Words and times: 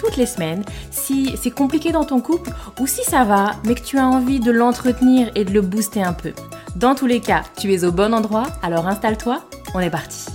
toutes 0.00 0.16
les 0.16 0.26
semaines 0.26 0.64
si 0.90 1.36
c'est 1.36 1.50
compliqué 1.50 1.92
dans 1.92 2.04
ton 2.04 2.20
couple 2.20 2.50
ou 2.80 2.86
si 2.86 3.04
ça 3.04 3.24
va, 3.24 3.52
mais 3.64 3.74
que 3.74 3.82
tu 3.82 3.98
as 3.98 4.06
envie 4.06 4.40
de 4.40 4.50
l'entretenir 4.50 5.30
et 5.34 5.44
de 5.44 5.52
le 5.52 5.60
booster 5.60 6.02
un 6.02 6.14
peu. 6.14 6.32
Dans 6.76 6.94
tous 6.94 7.06
les 7.06 7.20
cas, 7.20 7.42
tu 7.58 7.72
es 7.72 7.84
au 7.84 7.92
bon 7.92 8.14
endroit, 8.14 8.46
alors 8.62 8.86
installe-toi, 8.86 9.44
on 9.74 9.80
est 9.80 9.90
parti. 9.90 10.26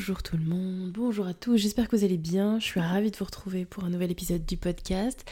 bonjour 0.00 0.22
tout 0.22 0.36
le 0.36 0.44
monde, 0.44 0.90
bonjour 0.92 1.26
à 1.26 1.34
tous, 1.34 1.56
j'espère 1.56 1.86
que 1.86 1.94
vous 1.94 2.04
allez 2.04 2.16
bien, 2.16 2.58
je 2.58 2.64
suis 2.64 2.80
ravie 2.80 3.10
de 3.10 3.16
vous 3.16 3.26
retrouver 3.26 3.64
pour 3.64 3.84
un 3.84 3.90
nouvel 3.90 4.10
épisode 4.10 4.44
du 4.44 4.56
podcast, 4.56 5.24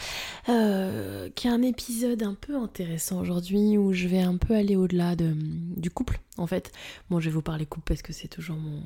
euh, 0.49 1.31
qui 1.35 1.49
est 1.49 1.51
un 1.51 1.63
épisode 1.63 2.23
un 2.23 2.35
peu 2.35 2.55
intéressant 2.55 3.19
aujourd'hui 3.19 3.79
où 3.79 3.93
je 3.93 4.07
vais 4.07 4.21
un 4.21 4.37
peu 4.37 4.55
aller 4.55 4.77
au-delà 4.77 5.17
de, 5.17 5.33
du 5.35 5.91
couple 5.91 6.21
en 6.37 6.47
fait. 6.47 6.71
Bon 7.11 7.19
je 7.19 7.31
vais 7.31 7.35
vous 7.35 7.43
parler 7.43 7.67
couple 7.67 7.87
parce 7.89 8.03
que 8.03 8.13
c'est 8.13 8.29
toujours 8.29 8.57
mon, 8.57 8.83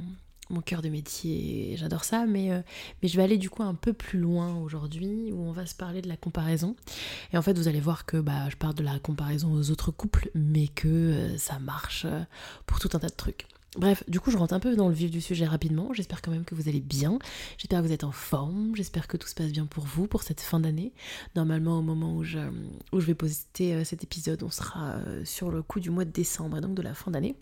mon 0.52 0.60
cœur 0.60 0.82
de 0.82 0.88
métier 0.88 1.72
et 1.72 1.76
j'adore 1.76 2.04
ça, 2.04 2.26
mais, 2.26 2.52
euh, 2.52 2.60
mais 3.02 3.08
je 3.08 3.16
vais 3.16 3.22
aller 3.22 3.38
du 3.38 3.50
coup 3.50 3.62
un 3.62 3.74
peu 3.74 3.92
plus 3.92 4.18
loin 4.18 4.56
aujourd'hui 4.56 5.30
où 5.32 5.42
on 5.42 5.52
va 5.52 5.66
se 5.66 5.74
parler 5.74 6.02
de 6.02 6.08
la 6.08 6.16
comparaison. 6.16 6.76
Et 7.32 7.38
en 7.38 7.42
fait, 7.42 7.58
vous 7.58 7.68
allez 7.68 7.80
voir 7.80 8.06
que 8.06 8.18
bah, 8.18 8.48
je 8.50 8.56
parle 8.56 8.74
de 8.74 8.82
la 8.82 8.98
comparaison 8.98 9.52
aux 9.52 9.70
autres 9.70 9.90
couples, 9.90 10.30
mais 10.34 10.68
que 10.68 10.88
euh, 10.88 11.38
ça 11.38 11.58
marche 11.58 12.06
pour 12.66 12.78
tout 12.78 12.90
un 12.94 12.98
tas 12.98 13.08
de 13.08 13.14
trucs. 13.14 13.46
Bref, 13.76 14.04
du 14.06 14.20
coup, 14.20 14.30
je 14.30 14.36
rentre 14.36 14.52
un 14.52 14.60
peu 14.60 14.76
dans 14.76 14.88
le 14.88 14.94
vif 14.94 15.10
du 15.10 15.22
sujet 15.22 15.46
rapidement. 15.46 15.94
J'espère 15.94 16.20
quand 16.20 16.30
même 16.30 16.44
que 16.44 16.54
vous 16.54 16.68
allez 16.68 16.80
bien. 16.80 17.18
J'espère 17.56 17.80
que 17.80 17.86
vous 17.86 17.92
êtes 17.92 18.04
en 18.04 18.12
forme. 18.12 18.76
J'espère 18.76 19.08
que 19.08 19.16
tout 19.16 19.28
se 19.28 19.34
passe 19.34 19.50
bien 19.50 19.64
pour 19.64 19.84
vous 19.84 20.06
pour 20.06 20.22
cette 20.22 20.42
fin 20.42 20.60
d'année. 20.60 20.92
Normalement, 21.36 21.78
au 21.78 21.82
moment 21.82 22.14
où 22.14 22.22
je, 22.22 22.38
où 22.92 23.00
je 23.00 23.06
vais 23.06 23.14
poster 23.14 23.74
euh, 23.74 23.84
cet 23.84 24.04
épisode, 24.04 24.42
on 24.42 24.50
sera 24.50 24.96
euh, 24.96 25.24
sur 25.24 25.50
le 25.50 25.62
coup 25.62 25.80
du 25.80 25.88
mois 25.88 26.04
de 26.04 26.10
décembre, 26.10 26.60
donc 26.60 26.74
de 26.74 26.82
la 26.82 26.92
fin 26.92 27.10
d'année. 27.10 27.34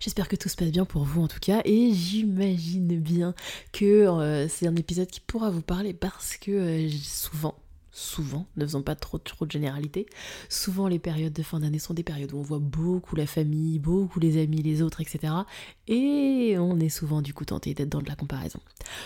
J'espère 0.00 0.28
que 0.28 0.36
tout 0.36 0.48
se 0.48 0.56
passe 0.56 0.70
bien 0.70 0.84
pour 0.84 1.04
vous 1.04 1.22
en 1.22 1.28
tout 1.28 1.40
cas 1.40 1.60
et 1.64 1.92
j'imagine 1.92 2.98
bien 2.98 3.34
que 3.72 3.84
euh, 3.84 4.48
c'est 4.48 4.66
un 4.66 4.76
épisode 4.76 5.08
qui 5.08 5.20
pourra 5.20 5.50
vous 5.50 5.62
parler 5.62 5.94
parce 5.94 6.36
que 6.36 6.88
souvent 6.90 7.54
souvent, 7.92 8.46
ne 8.56 8.64
faisons 8.64 8.82
pas 8.82 8.96
trop, 8.96 9.18
de 9.18 9.50
généralité, 9.50 10.06
souvent 10.48 10.88
les 10.88 10.98
périodes 10.98 11.32
de 11.32 11.42
fin 11.42 11.60
d'année 11.60 11.78
sont 11.78 11.94
des 11.94 12.02
périodes 12.02 12.32
où 12.32 12.38
on 12.38 12.42
voit 12.42 12.58
beaucoup 12.58 13.14
la 13.16 13.26
famille, 13.26 13.78
beaucoup 13.78 14.18
les 14.18 14.42
amis, 14.42 14.62
les 14.62 14.82
autres, 14.82 15.00
etc. 15.02 15.32
Et 15.88 16.56
on 16.58 16.80
est 16.80 16.88
souvent 16.88 17.20
du 17.20 17.34
coup 17.34 17.44
tenté 17.44 17.74
d'être 17.74 17.90
dans 17.90 18.00
de 18.00 18.08
la 18.08 18.16
comparaison. 18.16 18.60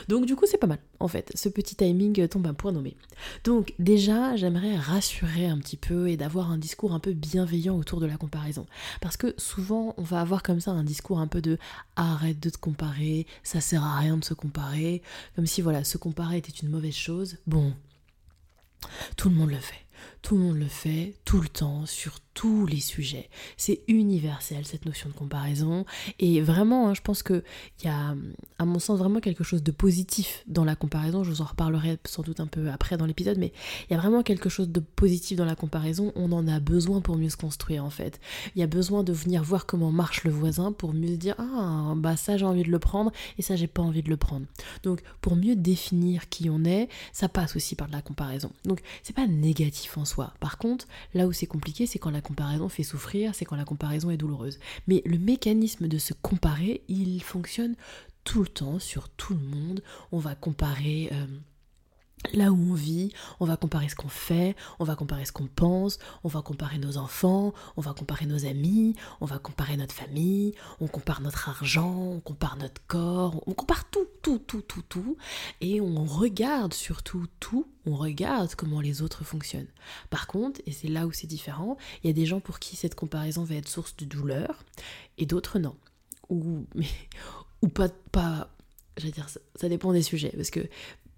Donc 0.09 0.27
du 0.27 0.37
coup 0.37 0.45
c'est 0.47 0.59
pas 0.59 0.69
mal, 0.69 0.78
en 1.01 1.09
fait, 1.09 1.33
ce 1.34 1.48
petit 1.48 1.75
timing 1.75 2.27
tombe 2.28 2.47
un 2.47 2.55
point 2.55 2.73
nommé. 2.73 2.97
Donc 3.45 3.75
déjà 3.78 4.37
j'aimerais 4.37 4.77
rassurer 4.77 5.47
un 5.47 5.59
petit 5.59 5.77
peu 5.77 6.09
et 6.09 6.17
d'avoir 6.17 6.50
un 6.50 6.59
discours 6.59 6.93
un 6.93 7.00
peu 7.00 7.12
bienveillant 7.12 7.77
autour 7.77 8.00
de 8.00 8.06
la 8.06 8.16
comparaison. 8.16 8.66
Parce 9.00 9.16
que 9.16 9.34
souvent 9.37 9.94
on 9.97 10.03
va 10.03 10.21
avoir 10.21 10.43
comme 10.44 10.60
ça 10.60 10.71
un 10.71 10.84
discours 10.84 11.19
un 11.19 11.27
peu 11.27 11.43
de 11.43 11.59
arrête 11.97 12.39
de 12.39 12.50
te 12.50 12.59
comparer, 12.59 13.27
ça 13.43 13.60
sert 13.60 13.83
à 13.83 13.99
rien 13.99 14.16
de 14.16 14.25
se 14.25 14.34
comparer, 14.34 15.03
comme 15.34 15.47
si 15.47 15.60
voilà, 15.60 15.83
se 15.83 15.99
comparer 15.99 16.39
était 16.39 16.53
une 16.53 16.69
mauvaise 16.69 16.94
chose. 16.94 17.39
Bon, 17.47 17.75
tout 19.16 19.28
le 19.28 19.34
monde 19.34 19.50
le 19.50 19.59
fait. 19.59 19.87
Tout 20.22 20.37
le 20.37 20.42
monde 20.42 20.59
le 20.59 20.69
fait 20.69 21.14
tout 21.25 21.41
le 21.41 21.48
temps, 21.48 21.87
sur 21.87 22.19
tous 22.36 22.66
les 22.66 22.80
sujets. 22.80 23.30
C'est 23.56 23.80
universel 23.88 24.66
cette 24.66 24.84
notion 24.84 25.08
de 25.08 25.14
comparaison. 25.14 25.86
Et 26.19 26.42
vraiment, 26.42 26.88
hein, 26.88 26.94
je 26.94 27.00
pense 27.00 27.22
qu'il 27.22 27.42
y 27.82 27.88
a, 27.88 28.14
à 28.58 28.64
mon 28.66 28.78
sens, 28.78 28.98
vraiment 28.98 29.20
quelque 29.20 29.42
chose 29.42 29.62
de 29.62 29.72
positif 29.72 30.44
dans 30.47 30.64
la 30.64 30.76
comparaison. 30.76 31.24
Je 31.24 31.30
vous 31.30 31.41
en 31.41 31.47
reparlerai 31.47 31.98
sans 32.04 32.22
doute 32.22 32.38
un 32.38 32.47
peu 32.47 32.70
après 32.70 32.98
dans 32.98 33.06
l'épisode, 33.06 33.38
mais 33.38 33.52
il 33.88 33.94
y 33.94 33.97
a 33.97 33.98
vraiment 33.98 34.22
quelque 34.22 34.50
chose 34.50 34.69
de 34.69 34.80
positif 34.80 35.38
dans 35.38 35.47
la 35.47 35.56
comparaison. 35.56 36.12
On 36.14 36.30
en 36.30 36.47
a 36.47 36.60
besoin 36.60 37.00
pour 37.00 37.16
mieux 37.16 37.30
se 37.30 37.38
construire 37.38 37.84
en 37.84 37.91
fait. 37.91 38.20
Il 38.54 38.60
y 38.60 38.62
a 38.62 38.66
besoin 38.66 39.03
de 39.03 39.14
venir 39.14 39.42
voir 39.42 39.64
comment 39.64 39.91
marche 39.91 40.24
le 40.24 40.30
voisin 40.30 40.72
pour 40.72 40.92
mieux 40.92 41.08
se 41.08 41.14
dire 41.14 41.36
Ah, 41.38 41.94
bah 41.97 42.18
ça 42.18 42.36
j'ai 42.36 42.44
envie 42.44 42.64
de 42.64 42.70
le 42.70 42.78
prendre 42.78 43.12
et 43.38 43.42
ça 43.42 43.56
j'ai 43.56 43.66
pas 43.66 43.82
envie 43.82 44.03
de 44.03 44.10
le 44.10 44.18
prendre. 44.18 44.44
Donc 44.82 45.03
pour 45.22 45.36
mieux 45.36 45.56
définir 45.56 46.28
qui 46.28 46.50
on 46.50 46.64
est, 46.66 46.91
ça 47.14 47.30
passe 47.30 47.56
aussi 47.56 47.76
par 47.76 47.88
de 47.88 47.92
la 47.92 48.03
comparaison. 48.03 48.53
Donc 48.66 48.82
c'est 49.03 49.16
pas 49.16 49.26
négatif 49.26 49.97
en 49.97 50.04
soi. 50.04 50.34
Par 50.38 50.58
contre, 50.58 50.86
là 51.14 51.26
où 51.26 51.32
c'est 51.32 51.47
compliqué, 51.47 51.86
c'est 51.86 51.98
quand 51.98 52.10
la 52.10 52.20
comparaison 52.26 52.69
fait 52.69 52.82
souffrir, 52.82 53.34
c'est 53.34 53.44
quand 53.44 53.56
la 53.56 53.64
comparaison 53.64 54.10
est 54.10 54.16
douloureuse. 54.16 54.59
Mais 54.87 55.03
le 55.06 55.19
mécanisme 55.19 55.87
de 55.87 55.98
se 55.98 56.12
comparer, 56.12 56.82
il 56.88 57.22
fonctionne 57.22 57.76
tout 58.25 58.42
le 58.42 58.48
temps 58.48 58.78
sur 58.78 59.09
tout 59.10 59.34
le 59.34 59.41
monde. 59.41 59.82
On 60.12 60.19
va 60.19 60.34
comparer... 60.34 61.09
Euh, 61.12 61.26
là 62.32 62.53
où 62.53 62.72
on 62.72 62.75
vit, 62.75 63.12
on 63.41 63.47
va 63.47 63.56
comparer 63.56 63.88
ce 63.88 63.94
qu'on 63.94 64.09
fait, 64.09 64.56
on 64.78 64.84
va 64.84 64.97
comparer 64.97 65.25
ce 65.25 65.32
qu'on 65.32 65.47
pense, 65.47 65.98
on 66.25 66.28
va 66.28 66.42
comparer 66.42 66.78
nos 66.78 66.97
enfants, 66.97 67.53
on 67.76 67.81
va 67.81 67.92
comparer 67.92 68.26
nos 68.26 68.47
amis, 68.47 68.94
on 69.20 69.26
va 69.26 69.38
comparer 69.38 69.76
notre 69.76 69.94
famille, 69.94 70.54
on 70.81 70.86
compare 70.86 71.20
notre 71.20 71.48
argent, 71.48 71.94
on 71.94 72.20
compare 72.20 72.56
notre 72.56 72.81
corps, 72.86 73.42
on 73.47 73.53
compare 73.53 73.88
tout, 73.91 74.06
tout, 74.22 74.38
tout, 74.38 74.62
tout, 74.62 74.82
tout, 74.88 75.16
et 75.60 75.81
on 75.81 76.04
regarde 76.04 76.75
surtout 76.75 77.26
tout, 77.41 77.66
on 77.86 77.94
regarde 77.94 78.54
comment 78.54 78.81
les 78.81 79.03
autres 79.03 79.25
fonctionnent. 79.25 79.70
Par 80.10 80.26
contre, 80.26 80.60
et 80.66 80.72
c'est 80.72 80.88
là 80.88 81.06
où 81.06 81.12
c'est 81.12 81.26
différent, 81.26 81.76
il 82.03 82.09
y 82.09 82.10
a 82.10 82.12
des 82.12 82.26
gens 82.26 82.41
pour 82.41 82.59
qui 82.59 82.76
cette 82.76 82.94
comparaison 82.94 83.44
va 83.44 83.56
être 83.56 83.69
source 83.69 83.97
de 83.97 84.04
douleur, 84.04 84.65
et 85.19 85.26
d'autres 85.26 85.59
non. 85.59 85.76
Ou, 86.28 86.66
mais, 86.75 86.88
ou 87.62 87.69
pas, 87.69 87.88
pas, 88.12 88.50
je 88.97 89.09
dire, 89.09 89.28
ça, 89.28 89.41
ça, 89.54 89.69
dépend 89.69 89.92
des 89.92 90.03
sujets, 90.03 90.32
parce 90.36 90.50
que 90.50 90.69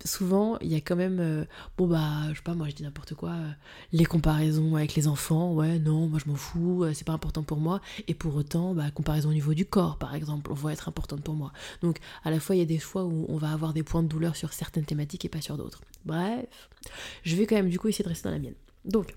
souvent 0.04 0.59
il 0.60 0.69
y 0.69 0.75
a 0.75 0.81
quand 0.81 0.97
même 0.97 1.19
euh, 1.20 1.44
bon 1.76 1.86
bah 1.86 2.22
je 2.31 2.36
sais 2.36 2.42
pas 2.42 2.54
moi 2.54 2.69
je 2.69 2.75
dis 2.75 2.82
n'importe 2.82 3.14
quoi 3.14 3.31
euh, 3.31 3.50
les 3.92 4.04
comparaisons 4.04 4.76
avec 4.76 4.94
les 4.94 5.09
enfants 5.09 5.53
ouais 5.54 5.78
non 5.78 6.06
moi 6.06 6.20
je 6.25 6.31
m'en 6.31 6.36
fous 6.36 6.84
euh, 6.84 6.94
c'est 6.94 7.06
pas 7.06 7.12
important 7.12 7.42
pour 7.42 7.59
moi. 7.59 7.81
Et 8.06 8.14
pour 8.14 8.34
autant 8.36 8.75
bah 8.75 8.91
comparaison 8.91 9.31
au 9.31 9.32
niveau 9.32 9.54
du 9.54 9.66
corps 9.66 9.98
par 9.98 10.14
exemple 10.14 10.50
on 10.53 10.54
va 10.54 10.72
être 10.72 10.88
importante 10.88 11.22
pour 11.22 11.34
moi. 11.34 11.53
Donc 11.82 11.98
à 12.25 12.31
la 12.31 12.41
fois 12.41 12.56
il 12.56 12.60
y 12.60 12.62
a 12.62 12.66
des 12.66 12.78
fois 12.78 13.04
où 13.04 13.26
on 13.28 13.36
va 13.36 13.53
avoir 13.53 13.72
des 13.72 13.82
points 13.82 14.03
de 14.03 14.09
douleur 14.09 14.36
sur 14.36 14.53
certaines 14.53 14.84
thématiques 14.84 15.25
et 15.25 15.28
pas 15.28 15.41
sur 15.41 15.56
d'autres. 15.56 15.81
Bref 16.04 16.69
je 17.25 17.36
vais 17.36 17.47
quand 17.47 17.56
même 17.56 17.70
du 17.70 17.78
coup 17.78 17.88
essayer 17.88 18.04
de 18.04 18.09
rester 18.09 18.28
dans 18.28 18.34
la 18.34 18.41
mienne. 18.41 18.54
Donc 18.84 19.16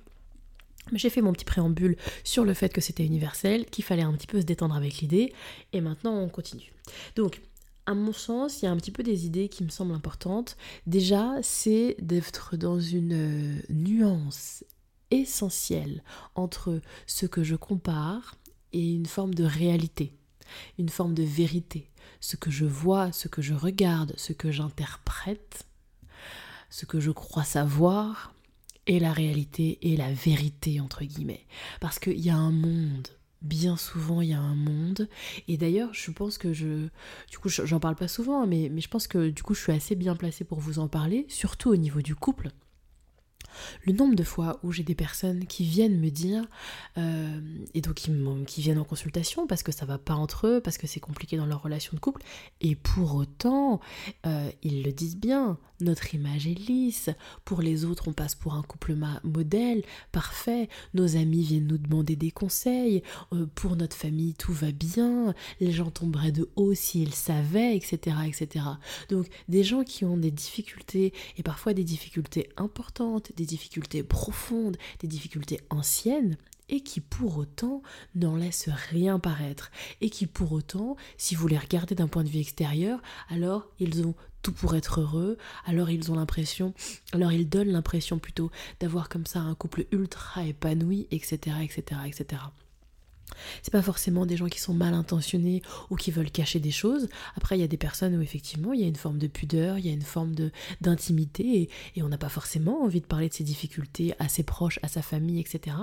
j'ai 0.93 1.09
fait 1.09 1.21
mon 1.21 1.31
petit 1.31 1.45
préambule 1.45 1.95
sur 2.23 2.43
le 2.43 2.53
fait 2.53 2.69
que 2.73 2.81
c'était 2.81 3.05
universel, 3.05 3.65
qu'il 3.65 3.83
fallait 3.83 4.01
un 4.01 4.13
petit 4.13 4.27
peu 4.27 4.41
se 4.41 4.45
détendre 4.45 4.75
avec 4.75 4.97
l'idée, 4.97 5.33
et 5.73 5.81
maintenant 5.81 6.15
on 6.15 6.27
continue. 6.27 6.73
Donc, 7.15 7.41
à 7.85 7.93
mon 7.93 8.13
sens, 8.13 8.61
il 8.61 8.65
y 8.65 8.67
a 8.67 8.71
un 8.71 8.77
petit 8.77 8.91
peu 8.91 9.03
des 9.03 9.25
idées 9.25 9.49
qui 9.49 9.63
me 9.63 9.69
semblent 9.69 9.93
importantes. 9.93 10.57
Déjà, 10.85 11.35
c'est 11.41 11.95
d'être 11.99 12.57
dans 12.57 12.79
une 12.79 13.13
euh, 13.13 13.61
nuance 13.69 14.63
essentielle 15.09 16.03
entre 16.35 16.79
ce 17.05 17.25
que 17.25 17.43
je 17.43 17.55
compare 17.55 18.35
et 18.73 18.93
une 18.93 19.05
forme 19.05 19.33
de 19.33 19.43
réalité, 19.43 20.15
une 20.77 20.89
forme 20.89 21.13
de 21.13 21.23
vérité. 21.23 21.89
Ce 22.19 22.35
que 22.35 22.51
je 22.51 22.65
vois, 22.65 23.11
ce 23.11 23.27
que 23.27 23.41
je 23.41 23.53
regarde, 23.53 24.13
ce 24.15 24.33
que 24.33 24.51
j'interprète, 24.51 25.65
ce 26.69 26.85
que 26.85 26.99
je 26.99 27.11
crois 27.11 27.43
savoir, 27.43 28.33
et 28.87 28.99
la 28.99 29.13
réalité 29.13 29.77
et 29.81 29.95
la 29.95 30.11
vérité, 30.11 30.79
entre 30.79 31.03
guillemets. 31.03 31.45
Parce 31.79 31.99
qu'il 31.99 32.19
y 32.19 32.29
a 32.29 32.35
un 32.35 32.51
monde 32.51 33.07
bien 33.41 33.77
souvent 33.77 34.21
il 34.21 34.29
y 34.29 34.33
a 34.33 34.39
un 34.39 34.55
monde. 34.55 35.07
Et 35.47 35.57
d'ailleurs 35.57 35.93
je 35.93 36.11
pense 36.11 36.37
que 36.37 36.53
je 36.53 36.87
du 37.29 37.37
coup 37.39 37.49
j'en 37.49 37.79
parle 37.79 37.95
pas 37.95 38.07
souvent 38.07 38.45
mais, 38.47 38.69
mais 38.71 38.81
je 38.81 38.89
pense 38.89 39.07
que 39.07 39.29
du 39.29 39.43
coup 39.43 39.53
je 39.53 39.61
suis 39.61 39.71
assez 39.71 39.95
bien 39.95 40.15
placée 40.15 40.43
pour 40.43 40.59
vous 40.59 40.79
en 40.79 40.87
parler 40.87 41.25
surtout 41.29 41.69
au 41.69 41.75
niveau 41.75 42.01
du 42.01 42.15
couple 42.15 42.49
le 43.83 43.93
nombre 43.93 44.15
de 44.15 44.23
fois 44.23 44.59
où 44.63 44.71
j'ai 44.71 44.83
des 44.83 44.95
personnes 44.95 45.45
qui 45.45 45.63
viennent 45.65 45.99
me 45.99 46.09
dire, 46.09 46.45
euh, 46.97 47.39
et 47.73 47.81
donc 47.81 47.95
qui, 47.95 48.61
viennent 48.61 48.79
en 48.79 48.83
consultation 48.83 49.47
parce 49.47 49.63
que 49.63 49.71
ça 49.71 49.85
va 49.85 49.97
pas 49.97 50.13
entre 50.13 50.47
eux, 50.47 50.61
parce 50.61 50.77
que 50.77 50.87
c'est 50.87 50.99
compliqué 50.99 51.37
dans 51.37 51.45
leur 51.45 51.61
relation 51.61 51.91
de 51.93 51.99
couple, 51.99 52.21
et 52.59 52.75
pour 52.75 53.15
autant, 53.15 53.79
euh, 54.25 54.49
ils 54.63 54.83
le 54.83 54.91
disent 54.91 55.17
bien, 55.17 55.57
notre 55.79 56.13
image 56.13 56.47
est 56.47 56.57
lisse, 56.67 57.09
pour 57.45 57.61
les 57.61 57.85
autres 57.85 58.07
on 58.07 58.13
passe 58.13 58.35
pour 58.35 58.53
un 58.53 58.61
couple 58.61 58.95
modèle, 59.23 59.83
parfait, 60.11 60.69
nos 60.93 61.15
amis 61.15 61.43
viennent 61.43 61.67
nous 61.67 61.77
demander 61.77 62.15
des 62.15 62.31
conseils, 62.31 63.03
euh, 63.33 63.47
pour 63.55 63.75
notre 63.75 63.95
famille 63.95 64.33
tout 64.35 64.53
va 64.53 64.71
bien, 64.71 65.33
les 65.59 65.71
gens 65.71 65.91
tomberaient 65.91 66.31
de 66.31 66.49
haut 66.55 66.73
s'ils 66.73 67.13
savaient, 67.13 67.75
etc., 67.75 68.17
etc. 68.27 68.65
Donc 69.09 69.27
des 69.47 69.63
gens 69.63 69.83
qui 69.83 70.05
ont 70.05 70.17
des 70.17 70.31
difficultés, 70.31 71.13
et 71.37 71.43
parfois 71.43 71.73
des 71.73 71.83
difficultés 71.83 72.49
importantes, 72.57 73.31
des 73.41 73.47
difficultés 73.47 74.03
profondes, 74.03 74.77
des 74.99 75.07
difficultés 75.07 75.59
anciennes, 75.69 76.37
et 76.69 76.81
qui 76.81 77.01
pour 77.01 77.37
autant 77.37 77.81
n'en 78.15 78.37
laissent 78.37 78.69
rien 78.89 79.19
paraître 79.19 79.71
et 79.99 80.09
qui 80.09 80.25
pour 80.25 80.53
autant, 80.53 80.95
si 81.17 81.35
vous 81.35 81.47
les 81.47 81.57
regardez 81.57 81.95
d'un 81.95 82.07
point 82.07 82.23
de 82.23 82.29
vue 82.29 82.39
extérieur, 82.39 83.01
alors 83.29 83.67
ils 83.79 84.05
ont 84.05 84.15
tout 84.41 84.53
pour 84.53 84.75
être 84.75 85.01
heureux, 85.01 85.37
alors 85.65 85.89
ils 85.89 86.11
ont 86.11 86.15
l'impression, 86.15 86.73
alors 87.11 87.31
ils 87.31 87.49
donnent 87.49 87.71
l'impression 87.71 88.19
plutôt 88.19 88.51
d'avoir 88.79 89.09
comme 89.09 89.25
ça 89.25 89.39
un 89.39 89.53
couple 89.53 89.85
ultra 89.91 90.45
épanoui, 90.45 91.07
etc., 91.11 91.57
etc., 91.61 92.01
etc. 92.07 92.41
C'est 93.63 93.71
pas 93.71 93.81
forcément 93.81 94.25
des 94.25 94.37
gens 94.37 94.47
qui 94.47 94.59
sont 94.59 94.73
mal 94.73 94.93
intentionnés 94.93 95.61
ou 95.89 95.95
qui 95.95 96.11
veulent 96.11 96.31
cacher 96.31 96.59
des 96.59 96.71
choses. 96.71 97.09
Après, 97.35 97.57
il 97.57 97.61
y 97.61 97.63
a 97.63 97.67
des 97.67 97.77
personnes 97.77 98.15
où 98.15 98.21
effectivement 98.21 98.73
il 98.73 98.81
y 98.81 98.83
a 98.83 98.87
une 98.87 98.95
forme 98.95 99.17
de 99.17 99.27
pudeur, 99.27 99.77
il 99.77 99.85
y 99.85 99.89
a 99.89 99.93
une 99.93 100.01
forme 100.01 100.33
d'intimité 100.81 101.69
et, 101.95 102.03
on 102.03 102.09
n'a 102.09 102.17
pas 102.17 102.29
forcément 102.29 102.83
envie 102.83 102.99
de 102.99 103.05
parler 103.05 103.29
de 103.29 103.33
ses 103.33 103.43
difficultés 103.43 104.15
à 104.17 104.27
ses 104.27 104.41
proches, 104.41 104.79
à 104.81 104.87
sa 104.87 105.03
famille, 105.03 105.39
etc. 105.39 105.75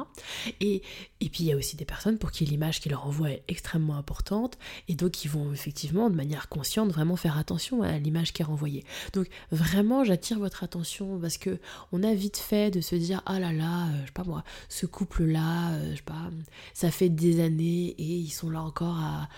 Et, 0.60 0.82
et 1.20 1.28
puis 1.28 1.44
il 1.44 1.46
y 1.46 1.52
a 1.52 1.56
aussi 1.56 1.76
des 1.76 1.84
personnes 1.84 2.18
pour 2.18 2.32
qui 2.32 2.44
l'image 2.44 2.80
qu'ils 2.80 2.90
leur 2.90 3.06
envoient 3.06 3.30
est 3.30 3.44
extrêmement 3.46 3.96
importante 3.96 4.58
et 4.88 4.94
donc 4.94 5.12
qui 5.12 5.28
vont 5.28 5.52
effectivement 5.52 6.10
de 6.10 6.16
manière 6.16 6.48
consciente 6.48 6.90
vraiment 6.90 7.16
faire 7.16 7.38
attention 7.38 7.82
à 7.82 7.98
l'image 7.98 8.32
qui 8.32 8.42
est 8.42 8.44
renvoyée. 8.44 8.84
Donc 9.12 9.28
vraiment, 9.52 10.04
j'attire 10.04 10.38
votre 10.38 10.64
attention 10.64 11.18
parce 11.20 11.38
que 11.38 11.58
on 11.92 12.02
a 12.02 12.14
vite 12.14 12.36
fait 12.36 12.70
de 12.70 12.80
se 12.80 12.96
dire 12.96 13.22
ah 13.26 13.38
là 13.38 13.52
là, 13.52 13.86
euh, 13.86 14.00
je 14.02 14.06
sais 14.06 14.12
pas 14.12 14.24
moi, 14.24 14.44
ce 14.68 14.86
couple 14.86 15.24
là, 15.24 15.72
euh, 15.72 15.90
je 15.92 15.96
sais 15.96 16.02
pas, 16.02 16.30
ça 16.74 16.90
fait 16.90 17.08
des 17.08 17.37
années 17.40 17.94
et 17.98 18.04
ils 18.04 18.30
sont 18.30 18.50
là 18.50 18.62
encore 18.62 18.96
à, 18.96 19.28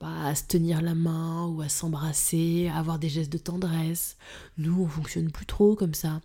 à 0.00 0.34
se 0.34 0.44
tenir 0.44 0.80
la 0.80 0.94
main 0.94 1.46
ou 1.46 1.60
à 1.60 1.68
s'embrasser, 1.68 2.68
à 2.72 2.78
avoir 2.78 2.98
des 2.98 3.08
gestes 3.08 3.32
de 3.32 3.38
tendresse. 3.38 4.16
Nous, 4.56 4.82
on 4.82 4.88
fonctionne 4.88 5.30
plus 5.30 5.46
trop 5.46 5.74
comme 5.74 5.94
ça. 5.94 6.20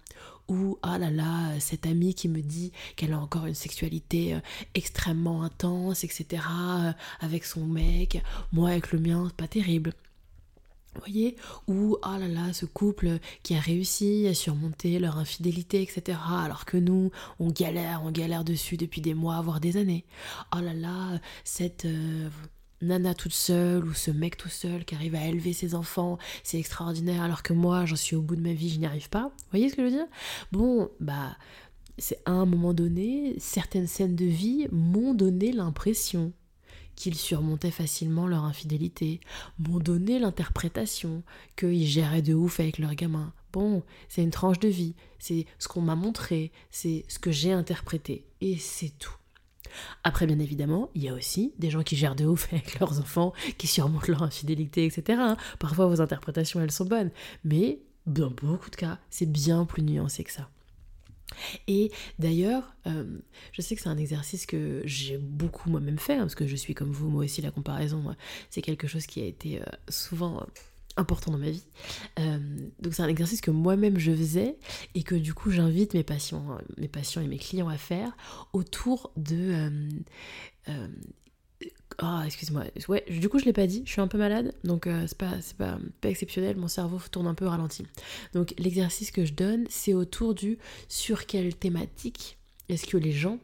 Ou 0.50 0.77
ah 0.81 0.97
là 0.97 1.09
là, 1.09 1.59
cette 1.59 1.85
amie 1.85 2.13
qui 2.13 2.27
me 2.27 2.41
dit 2.41 2.74
qu'elle 2.95 3.13
a 3.13 3.19
encore 3.19 3.45
une 3.45 3.53
sexualité 3.56 4.33
euh, 4.33 4.39
extrêmement 4.74 5.41
intense, 5.41 6.03
etc. 6.03 6.44
Euh, 6.50 6.91
avec 7.21 7.45
son 7.45 7.65
mec. 7.65 8.21
Moi, 8.51 8.71
avec 8.71 8.91
le 8.91 9.00
mien, 9.00 9.31
pas 9.38 9.47
terrible. 9.47 9.94
Voyez 11.00 11.36
Ou, 11.68 11.98
ah 12.01 12.18
là 12.19 12.28
là, 12.28 12.54
ce 12.54 12.66
couple 12.66 13.19
qui 13.42 13.56
a 13.56 13.60
réussi 13.60 14.28
à 14.28 14.34
surmonter 14.34 15.00
leur 15.00 15.18
infidélité, 15.18 15.81
etc. 15.81 16.18
Alors 16.44 16.66
que 16.66 16.78
nous, 16.78 17.12
on 17.40 17.50
galère, 17.50 18.01
on 18.04 18.12
galère 18.12 18.44
dessus 18.44 18.78
depuis 18.78 19.01
des 19.01 19.13
mois, 19.13 19.42
voire 19.42 19.60
des 19.60 19.78
années. 19.78 20.06
Oh 20.56 20.60
là 20.60 20.74
là, 20.74 21.19
cette 21.44 21.86
euh, 21.86 22.30
nana 22.81 23.13
toute 23.13 23.34
seule 23.34 23.86
ou 23.86 23.94
ce 23.94 24.12
mec 24.12 24.38
tout 24.38 24.50
seul 24.50 24.86
qui 24.86 24.95
arrive 24.95 25.16
à 25.16 25.25
élever 25.25 25.54
ses 25.54 25.75
enfants, 25.75 26.18
c'est 26.44 26.60
extraordinaire, 26.60 27.24
alors 27.24 27.44
que 27.44 27.54
moi, 27.54 27.86
j'en 27.86 27.95
suis 27.95 28.16
au 28.16 28.22
bout 28.22 28.36
de 28.36 28.42
ma 28.42 28.54
vie, 28.54 28.69
je 28.69 28.80
n'y 28.80 28.86
arrive 28.86 29.10
pas. 29.10 29.31
Vous 29.36 29.50
voyez 29.51 29.69
ce 29.69 29.75
que 29.75 29.81
je 29.81 29.88
veux 29.88 29.98
dire? 29.98 30.07
Bon, 30.51 30.90
bah, 31.00 31.38
c'est 31.98 32.19
à 32.25 32.31
un 32.31 32.45
moment 32.45 32.74
donné, 32.74 33.36
certaines 33.40 33.88
scènes 33.88 34.16
de 34.16 34.25
vie 34.25 34.68
m'ont 34.72 35.13
donné 35.13 35.51
l'impression 35.51 36.34
qu'ils 36.95 37.16
surmontaient 37.16 37.72
facilement 37.72 38.28
leur 38.28 38.44
infidélité, 38.44 39.19
m'ont 39.60 39.80
donné 39.80 40.19
l'interprétation 40.19 41.24
qu'ils 41.56 41.88
géraient 41.88 42.22
de 42.22 42.34
ouf 42.34 42.60
avec 42.60 42.78
leurs 42.78 42.95
gamins. 42.95 43.34
Bon, 43.51 43.84
c'est 44.10 44.24
une 44.24 44.31
tranche 44.31 44.60
de 44.60 44.68
vie, 44.68 44.95
c'est 45.19 45.45
ce 45.60 45.68
qu'on 45.68 45.81
m'a 45.81 45.95
montré, 45.95 46.51
c'est 46.72 47.06
ce 47.07 47.19
que 47.19 47.31
j'ai 47.31 47.51
interprété, 47.51 48.25
et 48.42 48.57
c'est 48.57 48.98
tout. 48.98 49.16
Après, 50.04 50.25
bien 50.25 50.40
évidemment, 50.40 50.90
il 50.95 51.04
y 51.04 51.10
a 51.10 51.13
aussi 51.13 51.54
des 51.57 51.69
gens 51.69 51.84
qui 51.84 51.95
gèrent 51.95 52.16
de 52.16 52.25
ouf 52.25 52.48
avec 52.51 52.80
leurs 52.80 53.00
enfants, 53.00 53.34
qui 53.57 53.68
surmontent 53.68 54.07
leur 54.12 54.24
infidélité, 54.24 54.86
etc. 54.86 55.22
Parfois, 55.60 55.88
vos 55.88 56.01
interprétations, 56.01 56.62
elles 56.62 56.72
sont 56.72 56.86
bonnes, 56.86 57.12
mais 57.44 57.80
dans 58.06 58.31
beaucoup 58.31 58.69
de 58.69 58.75
cas, 58.75 59.00
c'est 59.10 59.31
bien 59.31 59.66
plus 59.66 59.84
nuancé 59.84 60.24
que 60.24 60.31
ça. 60.31 60.50
Et 61.68 61.92
d'ailleurs, 62.20 62.75
euh, 62.88 63.06
je 63.52 63.62
sais 63.62 63.75
que 63.75 63.81
c'est 63.81 63.90
un 63.90 63.98
exercice 63.98 64.46
que 64.46 64.81
j'ai 64.86 65.18
beaucoup 65.18 65.70
moi-même 65.70 66.00
fait, 66.00 66.16
hein, 66.16 66.22
parce 66.22 66.36
que 66.36 66.48
je 66.48 66.56
suis 66.56 66.74
comme 66.74 66.92
vous, 66.92 67.10
moi 67.10 67.24
aussi, 67.24 67.42
la 67.42 67.52
comparaison, 67.52 68.16
c'est 68.50 68.62
quelque 68.62 68.88
chose 68.88 69.06
qui 69.06 69.22
a 69.22 69.25
été 69.25 69.62
euh, 69.62 69.66
souvent 69.90 70.42
euh, 70.42 70.46
important 70.96 71.31
dans 71.31 71.40
ma 71.40 71.50
vie. 71.50 71.66
donc 72.80 72.94
c'est 72.94 73.02
un 73.02 73.08
exercice 73.08 73.42
que 73.42 73.50
moi-même 73.50 73.98
je 73.98 74.12
faisais 74.12 74.58
et 74.94 75.02
que 75.02 75.16
du 75.16 75.34
coup 75.34 75.50
j'invite 75.50 75.96
mes 75.96 76.04
patients, 76.04 76.60
mes 76.78 76.88
patients 76.88 77.24
et 77.24 77.28
mes 77.28 77.40
clients 77.40 77.68
à 77.68 77.78
faire 77.78 78.16
autour 78.54 79.12
de 79.18 79.72
oh, 82.01 82.19
excuse-moi. 82.25 82.63
Ouais, 82.88 83.06
du 83.10 83.30
coup, 83.30 83.40
je 83.40 83.45
l'ai 83.45 83.54
pas 83.54 83.68
dit, 83.68 83.84
je 83.86 83.92
suis 83.92 84.01
un 84.01 84.07
peu 84.07 84.18
malade, 84.18 84.54
donc 84.63 84.88
euh, 84.88 85.06
c'est 85.07 85.18
pas, 85.18 85.31
pas, 85.57 85.78
pas, 86.01 86.10
exceptionnel, 86.10 86.56
mon 86.57 86.68
cerveau 86.68 87.00
tourne 87.12 87.28
un 87.28 87.34
peu 87.34 87.48
ralenti. 87.48 87.86
Donc, 88.34 88.54
l'exercice 88.57 89.12
que 89.12 89.25
je 89.25 89.34
donne, 89.34 89.66
c'est 89.69 89.94
autour 89.94 90.34
du 90.34 90.57
sur 90.88 91.25
quelle 91.25 91.56
thématique 91.56 92.38
est-ce 92.69 92.86
que 92.86 92.98
les 92.98 93.12
gens 93.12 93.40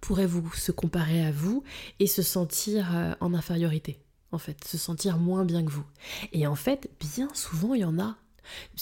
pourraient 0.00 0.26
vous 0.26 0.52
se 0.52 0.72
comparer 0.72 1.24
à 1.24 1.32
vous 1.32 1.62
et 1.98 2.06
se 2.06 2.22
sentir 2.22 2.94
euh, 2.94 3.14
en 3.20 3.34
infériorité, 3.34 3.98
en 4.32 4.38
fait, 4.38 4.62
se 4.64 4.78
sentir 4.78 5.18
moins 5.18 5.44
bien 5.44 5.64
que 5.64 5.70
vous. 5.70 5.86
Et 6.32 6.46
en 6.46 6.56
fait, 6.56 6.90
bien 7.00 7.28
souvent, 7.34 7.74
il 7.74 7.80
y 7.80 7.84
en 7.84 7.98
a 7.98 8.16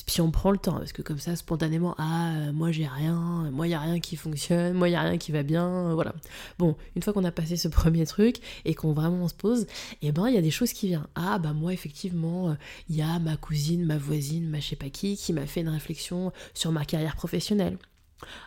puis 0.07 0.21
on 0.21 0.31
prend 0.31 0.51
le 0.51 0.59
temps, 0.59 0.79
parce 0.79 0.93
que 0.93 1.03
comme 1.03 1.19
ça, 1.19 1.37
spontanément, 1.37 1.95
ah, 1.99 2.35
euh, 2.35 2.53
moi 2.53 2.73
j'ai 2.73 2.87
rien, 2.87 3.51
moi 3.53 3.67
n'y 3.67 3.75
a 3.75 3.81
rien 3.81 4.01
qui 4.01 4.17
fonctionne, 4.17 4.75
moi 4.75 4.89
n'y 4.89 4.95
a 4.95 5.03
rien 5.03 5.19
qui 5.19 5.33
va 5.33 5.43
bien, 5.43 5.67
euh, 5.67 5.95
voilà. 5.95 6.15
Bon, 6.59 6.77
une 6.97 7.03
fois 7.03 7.13
qu'on 7.13 7.25
a 7.25 7.33
passé 7.33 7.57
ce 7.57 7.69
premier 7.69 8.07
truc 8.07 8.37
et 8.65 8.75
qu'on 8.75 8.93
vraiment 8.93 9.29
se 9.29 9.35
pose, 9.35 9.63
et 10.03 10.09
eh 10.09 10.13
ben 10.13 10.29
il 10.29 10.35
y 10.35 10.39
a 10.39 10.43
des 10.43 10.51
choses 10.51 10.73
qui 10.73 10.89
viennent. 10.89 11.07
Ah, 11.15 11.39
bah 11.39 11.53
moi 11.53 11.73
effectivement, 11.73 12.51
euh, 12.51 12.55
il 12.89 12.97
y 12.97 13.03
a 13.03 13.19
ma 13.19 13.37
cousine, 13.37 13.85
ma 13.85 13.99
voisine, 13.99 14.49
ma 14.49 14.61
je 14.61 14.69
sais 14.69 14.77
pas 14.77 14.91
qui, 14.91 15.17
qui 15.17 15.33
m'a 15.33 15.47
fait 15.47 15.61
une 15.61 15.69
réflexion 15.69 16.33
sur 16.55 16.73
ma 16.73 16.85
carrière 16.85 17.17
professionnelle. 17.17 17.79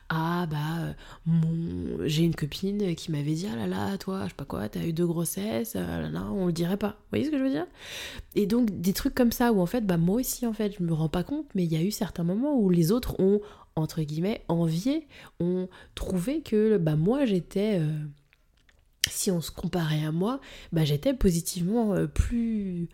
Ah 0.10 0.46
bah 0.50 0.58
euh, 0.82 0.94
mon... 1.26 2.08
j'ai 2.08 2.24
une 2.24 2.36
copine 2.36 2.96
qui 2.96 3.12
m'avait 3.12 3.34
dit 3.34 3.48
ah 3.52 3.56
là 3.56 3.68
là 3.68 3.98
toi 3.98 4.24
je 4.24 4.30
sais 4.30 4.36
pas 4.36 4.46
quoi 4.46 4.70
t'as 4.70 4.86
eu 4.86 4.94
deux 4.94 5.08
grossesses 5.08 5.76
ah 5.76 6.02
là, 6.02 6.10
là 6.10 6.24
on 6.32 6.48
le 6.48 6.54
dirait 6.54 6.78
pas. 6.78 6.90
Vous 6.90 7.10
voyez 7.12 7.26
ce 7.26 7.32
que 7.32 7.38
je 7.38 7.44
veux 7.44 7.50
dire? 7.50 7.68
Et 8.36 8.46
donc 8.46 8.82
des 8.82 8.94
trucs 8.94 9.16
comme 9.16 9.32
ça 9.32 9.52
où 9.52 9.62
en 9.62 9.66
fait 9.66 9.86
bah 9.86 9.98
moi 9.98 10.18
aussi 10.18 10.46
en 10.46 10.54
fait 10.54 10.76
je 10.78 10.84
me 10.84 10.94
rends 10.94 11.10
pas 11.10 11.24
compte 11.24 11.48
mais 11.56 11.64
il 11.64 11.74
y 11.74 11.78
a 11.78 11.82
eu 11.82 11.92
certains 11.92 12.24
moments 12.24 12.56
où 12.58 12.70
les 12.70 12.92
autres 12.92 13.20
ont 13.20 13.42
entre 13.76 14.02
guillemets 14.02 14.44
envié 14.48 15.08
ont 15.40 15.68
trouvé 15.96 16.42
que 16.42 16.78
bah 16.78 16.96
moi 16.96 17.26
j'étais 17.26 17.80
euh, 17.80 17.92
si 19.10 19.32
on 19.32 19.42
se 19.42 19.52
comparait 19.52 20.06
à 20.06 20.12
moi 20.12 20.40
bah 20.72 20.86
j'étais 20.86 21.14
positivement 21.14 21.96
plus 22.14 22.90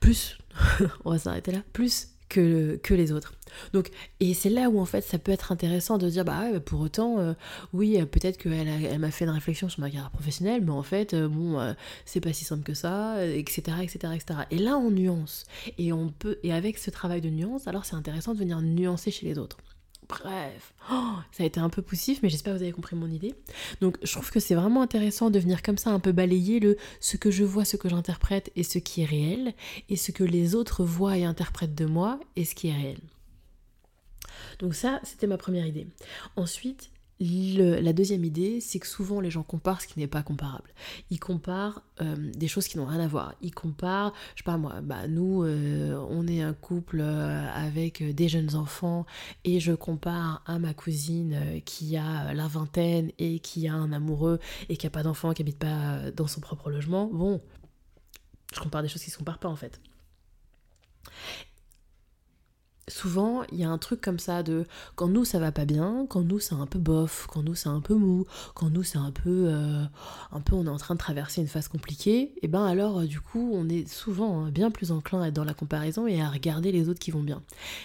plus 0.00 0.38
on 1.04 1.10
va 1.10 1.18
s'arrêter 1.18 1.52
là 1.52 1.60
plus 1.72 2.08
que, 2.30 2.94
les 2.94 3.12
autres. 3.12 3.34
Donc, 3.72 3.90
et 4.20 4.32
c'est 4.32 4.48
là 4.48 4.70
où 4.70 4.80
en 4.80 4.84
fait 4.84 5.02
ça 5.02 5.18
peut 5.18 5.32
être 5.32 5.52
intéressant 5.52 5.98
de 5.98 6.08
dire 6.08 6.24
bah, 6.24 6.50
ouais, 6.52 6.60
pour 6.60 6.80
autant, 6.80 7.18
euh, 7.18 7.34
oui, 7.72 8.00
euh, 8.00 8.06
peut-être 8.06 8.38
qu'elle 8.38 8.68
elle 8.68 8.98
m'a 8.98 9.10
fait 9.10 9.24
une 9.24 9.30
réflexion 9.30 9.68
sur 9.68 9.80
ma 9.80 9.90
carrière 9.90 10.10
professionnelle, 10.10 10.62
mais 10.64 10.70
en 10.70 10.82
fait, 10.82 11.14
euh, 11.14 11.28
bon, 11.28 11.74
c'est 12.04 12.20
pas 12.20 12.32
si 12.32 12.44
simple 12.44 12.62
que 12.62 12.74
ça, 12.74 13.24
etc., 13.26 13.78
etc., 13.82 14.14
etc. 14.14 14.40
Et 14.50 14.58
là, 14.58 14.76
on 14.78 14.90
nuance. 14.90 15.44
Et 15.78 15.92
on 15.92 16.08
peut, 16.08 16.38
et 16.42 16.52
avec 16.52 16.78
ce 16.78 16.90
travail 16.90 17.20
de 17.20 17.30
nuance, 17.30 17.66
alors 17.66 17.84
c'est 17.84 17.96
intéressant 17.96 18.32
de 18.34 18.38
venir 18.38 18.60
nuancer 18.62 19.10
chez 19.10 19.26
les 19.26 19.38
autres. 19.38 19.58
Bref, 20.10 20.74
oh, 20.92 21.14
ça 21.32 21.42
a 21.42 21.46
été 21.46 21.60
un 21.60 21.68
peu 21.68 21.82
poussif, 21.82 22.20
mais 22.22 22.28
j'espère 22.28 22.52
que 22.52 22.58
vous 22.58 22.64
avez 22.64 22.72
compris 22.72 22.96
mon 22.96 23.08
idée. 23.08 23.34
Donc 23.80 23.98
je 24.02 24.12
trouve 24.12 24.30
que 24.30 24.40
c'est 24.40 24.54
vraiment 24.54 24.82
intéressant 24.82 25.30
de 25.30 25.38
venir 25.38 25.62
comme 25.62 25.78
ça 25.78 25.90
un 25.90 26.00
peu 26.00 26.12
balayer 26.12 26.60
le 26.60 26.76
ce 27.00 27.16
que 27.16 27.30
je 27.30 27.44
vois, 27.44 27.64
ce 27.64 27.76
que 27.76 27.88
j'interprète 27.88 28.50
et 28.56 28.62
ce 28.62 28.78
qui 28.78 29.02
est 29.02 29.06
réel, 29.06 29.54
et 29.88 29.96
ce 29.96 30.12
que 30.12 30.24
les 30.24 30.54
autres 30.54 30.84
voient 30.84 31.16
et 31.16 31.24
interprètent 31.24 31.74
de 31.74 31.86
moi 31.86 32.20
et 32.36 32.44
ce 32.44 32.54
qui 32.54 32.68
est 32.68 32.74
réel. 32.74 32.98
Donc 34.58 34.74
ça, 34.74 35.00
c'était 35.04 35.26
ma 35.26 35.38
première 35.38 35.66
idée. 35.66 35.86
Ensuite, 36.36 36.90
la 37.20 37.92
deuxième 37.92 38.24
idée, 38.24 38.60
c'est 38.60 38.78
que 38.78 38.86
souvent 38.86 39.20
les 39.20 39.30
gens 39.30 39.42
comparent 39.42 39.82
ce 39.82 39.86
qui 39.86 39.98
n'est 39.98 40.06
pas 40.06 40.22
comparable. 40.22 40.72
Ils 41.10 41.20
comparent 41.20 41.82
euh, 42.00 42.16
des 42.16 42.48
choses 42.48 42.66
qui 42.66 42.78
n'ont 42.78 42.86
rien 42.86 43.00
à 43.00 43.08
voir. 43.08 43.34
Ils 43.42 43.54
comparent, 43.54 44.14
je 44.34 44.40
sais 44.40 44.44
pas 44.44 44.56
moi, 44.56 44.80
bah 44.82 45.06
nous, 45.06 45.44
euh, 45.44 45.94
on 46.08 46.26
est 46.26 46.40
un 46.40 46.54
couple 46.54 47.00
euh, 47.00 47.46
avec 47.54 48.02
des 48.02 48.28
jeunes 48.28 48.54
enfants 48.54 49.04
et 49.44 49.60
je 49.60 49.72
compare 49.72 50.42
à 50.46 50.58
ma 50.58 50.72
cousine 50.72 51.60
qui 51.64 51.96
a 51.96 52.32
la 52.32 52.48
vingtaine 52.48 53.10
et 53.18 53.38
qui 53.40 53.68
a 53.68 53.74
un 53.74 53.92
amoureux 53.92 54.38
et 54.68 54.76
qui 54.76 54.86
a 54.86 54.90
pas 54.90 55.02
d'enfant, 55.02 55.34
qui 55.34 55.42
habite 55.42 55.58
pas 55.58 56.10
dans 56.12 56.26
son 56.26 56.40
propre 56.40 56.70
logement. 56.70 57.10
Bon, 57.12 57.42
je 58.54 58.60
compare 58.60 58.82
des 58.82 58.88
choses 58.88 59.02
qui 59.02 59.10
se 59.10 59.18
comparent 59.18 59.38
pas 59.38 59.48
en 59.48 59.56
fait 59.56 59.80
souvent 62.90 63.42
il 63.52 63.58
y 63.58 63.64
a 63.64 63.70
un 63.70 63.78
truc 63.78 64.00
comme 64.00 64.18
ça 64.18 64.42
de 64.42 64.66
quand 64.94 65.08
nous 65.08 65.24
ça 65.24 65.38
va 65.38 65.52
pas 65.52 65.64
bien, 65.64 66.06
quand 66.08 66.22
nous 66.22 66.38
c'est 66.38 66.54
un 66.54 66.66
peu 66.66 66.78
bof, 66.78 67.26
quand 67.28 67.42
nous 67.42 67.54
c'est 67.54 67.68
un 67.68 67.80
peu 67.80 67.94
mou, 67.94 68.26
quand 68.54 68.70
nous 68.70 68.82
c'est 68.82 68.98
un 68.98 69.10
peu 69.10 69.46
euh, 69.48 69.84
un 70.32 70.40
peu 70.40 70.54
on 70.54 70.66
est 70.66 70.70
en 70.70 70.76
train 70.76 70.94
de 70.94 70.98
traverser 70.98 71.40
une 71.40 71.48
phase 71.48 71.68
compliquée, 71.68 72.34
et 72.42 72.48
ben 72.48 72.64
alors 72.66 73.00
euh, 73.00 73.06
du 73.06 73.20
coup 73.20 73.52
on 73.54 73.68
est 73.68 73.88
souvent 73.88 74.44
hein, 74.44 74.50
bien 74.50 74.70
plus 74.70 74.92
enclin 74.92 75.22
à 75.22 75.28
être 75.28 75.34
dans 75.34 75.44
la 75.44 75.54
comparaison 75.54 76.06
et 76.06 76.20
à 76.20 76.28
regarder 76.28 76.72
les 76.72 76.88
autres 76.88 77.00
qui 77.00 77.10
vont 77.10 77.22
bien. 77.22 77.42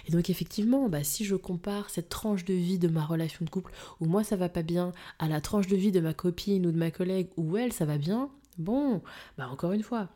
Et 0.08 0.12
donc 0.12 0.30
effectivement, 0.30 0.90
bah, 0.90 1.04
si 1.04 1.26
je 1.26 1.36
compare 1.36 1.90
cette 1.90 2.10
tranche 2.10 2.46
de 2.46 2.54
vie 2.54 2.80
de 2.80 2.88
ma 2.88 3.06
relation 3.06 3.46
de 3.46 3.50
couple 3.50 3.72
où 4.02 4.06
moi 4.06 4.24
ça 4.24 4.36
va 4.36 4.50
pas 4.50 4.64
bien 4.64 4.92
à 5.20 5.28
la 5.28 5.42
tranche 5.42 5.68
de 5.68 5.76
vie 5.76 5.92
de 5.92 6.00
ma 6.00 6.14
copine 6.14 6.66
ou 6.66 6.72
de 6.72 6.78
ma 6.78 6.92
collègue 6.92 7.30
où 7.38 7.58
elle 7.58 7.74
ça 7.74 7.86
va 7.86 7.98
bien, 7.98 8.30
bon, 8.58 9.02
bah 9.38 9.48
encore 9.50 9.72
une 9.72 9.84
fois, 9.84 10.10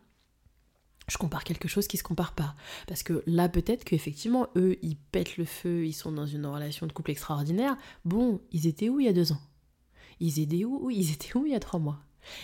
je 1.09 1.17
compare 1.17 1.43
quelque 1.43 1.67
chose 1.67 1.87
qui 1.87 1.97
se 1.97 2.03
compare 2.03 2.33
pas. 2.33 2.55
Parce 2.87 3.03
que 3.03 3.23
là, 3.25 3.49
peut-être 3.49 3.83
qu'effectivement, 3.83 4.47
eux, 4.55 4.77
ils 4.81 4.97
pètent 4.97 5.37
le 5.37 5.45
feu, 5.45 5.85
ils 5.85 5.93
sont 5.93 6.11
dans 6.11 6.25
une 6.25 6.45
relation 6.45 6.87
de 6.87 6.93
couple 6.93 7.11
extraordinaire. 7.11 7.77
Bon, 8.05 8.41
ils 8.51 8.67
étaient 8.67 8.89
où 8.89 8.99
il 8.99 9.05
y 9.05 9.09
a 9.09 9.13
deux 9.13 9.31
ans? 9.31 9.41
Ils 10.19 10.39
étaient 10.39 10.65
où? 10.65 10.89
Ils 10.89 11.11
étaient 11.11 11.37
où 11.37 11.45
il 11.45 11.51
y 11.51 11.55
a 11.55 11.59
trois 11.59 11.79
mois? 11.79 11.99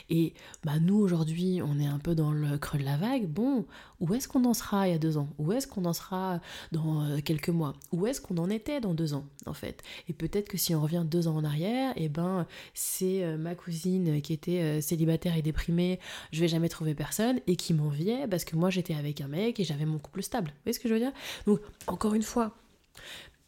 Et 0.09 0.33
bah 0.63 0.79
nous 0.79 0.97
aujourd'hui, 0.97 1.61
on 1.63 1.79
est 1.79 1.87
un 1.87 1.99
peu 1.99 2.15
dans 2.15 2.31
le 2.31 2.57
creux 2.57 2.79
de 2.79 2.83
la 2.83 2.97
vague. 2.97 3.27
Bon, 3.27 3.65
où 3.99 4.13
est-ce 4.13 4.27
qu'on 4.27 4.45
en 4.45 4.53
sera 4.53 4.87
il 4.87 4.91
y 4.91 4.95
a 4.95 4.97
deux 4.97 5.17
ans? 5.17 5.29
Où 5.37 5.51
est-ce 5.51 5.67
qu'on 5.67 5.85
en 5.85 5.93
sera 5.93 6.39
dans 6.71 7.03
euh, 7.03 7.19
quelques 7.23 7.49
mois? 7.49 7.73
Où 7.91 8.07
est-ce 8.07 8.21
qu'on 8.21 8.37
en 8.37 8.49
était 8.49 8.81
dans 8.81 8.93
deux 8.93 9.13
ans 9.13 9.25
en 9.45 9.53
fait? 9.53 9.83
Et 10.09 10.13
peut-être 10.13 10.47
que 10.47 10.57
si 10.57 10.75
on 10.75 10.81
revient 10.81 11.03
deux 11.05 11.27
ans 11.27 11.35
en 11.35 11.43
arrière, 11.43 11.91
et 11.97 12.05
eh 12.05 12.09
ben 12.09 12.45
c'est 12.73 13.23
euh, 13.23 13.37
ma 13.37 13.55
cousine 13.55 14.21
qui 14.21 14.33
était 14.33 14.61
euh, 14.61 14.81
célibataire 14.81 15.37
et 15.37 15.41
déprimée, 15.41 15.99
je 16.31 16.41
vais 16.41 16.47
jamais 16.47 16.69
trouver 16.69 16.95
personne 16.95 17.39
et 17.47 17.55
qui 17.55 17.73
m'enviait 17.73 18.27
parce 18.27 18.43
que 18.43 18.55
moi 18.55 18.69
j'étais 18.69 18.95
avec 18.95 19.21
un 19.21 19.27
mec 19.27 19.59
et 19.59 19.63
j'avais 19.63 19.85
mon 19.85 19.99
couple 19.99 20.23
stable. 20.23 20.49
Vous 20.49 20.63
voyez 20.65 20.73
ce 20.73 20.79
que 20.79 20.89
je 20.89 20.93
veux 20.93 20.99
dire? 20.99 21.13
Donc 21.45 21.59
encore 21.87 22.13
une 22.13 22.23
fois, 22.23 22.55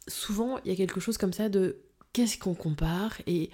souvent 0.06 0.58
il 0.64 0.70
y 0.70 0.74
a 0.74 0.76
quelque 0.76 1.00
chose 1.00 1.18
comme 1.18 1.32
ça 1.32 1.48
de 1.48 1.78
qu'est-ce 2.12 2.38
qu'on 2.38 2.54
compare? 2.54 3.12
Et 3.26 3.50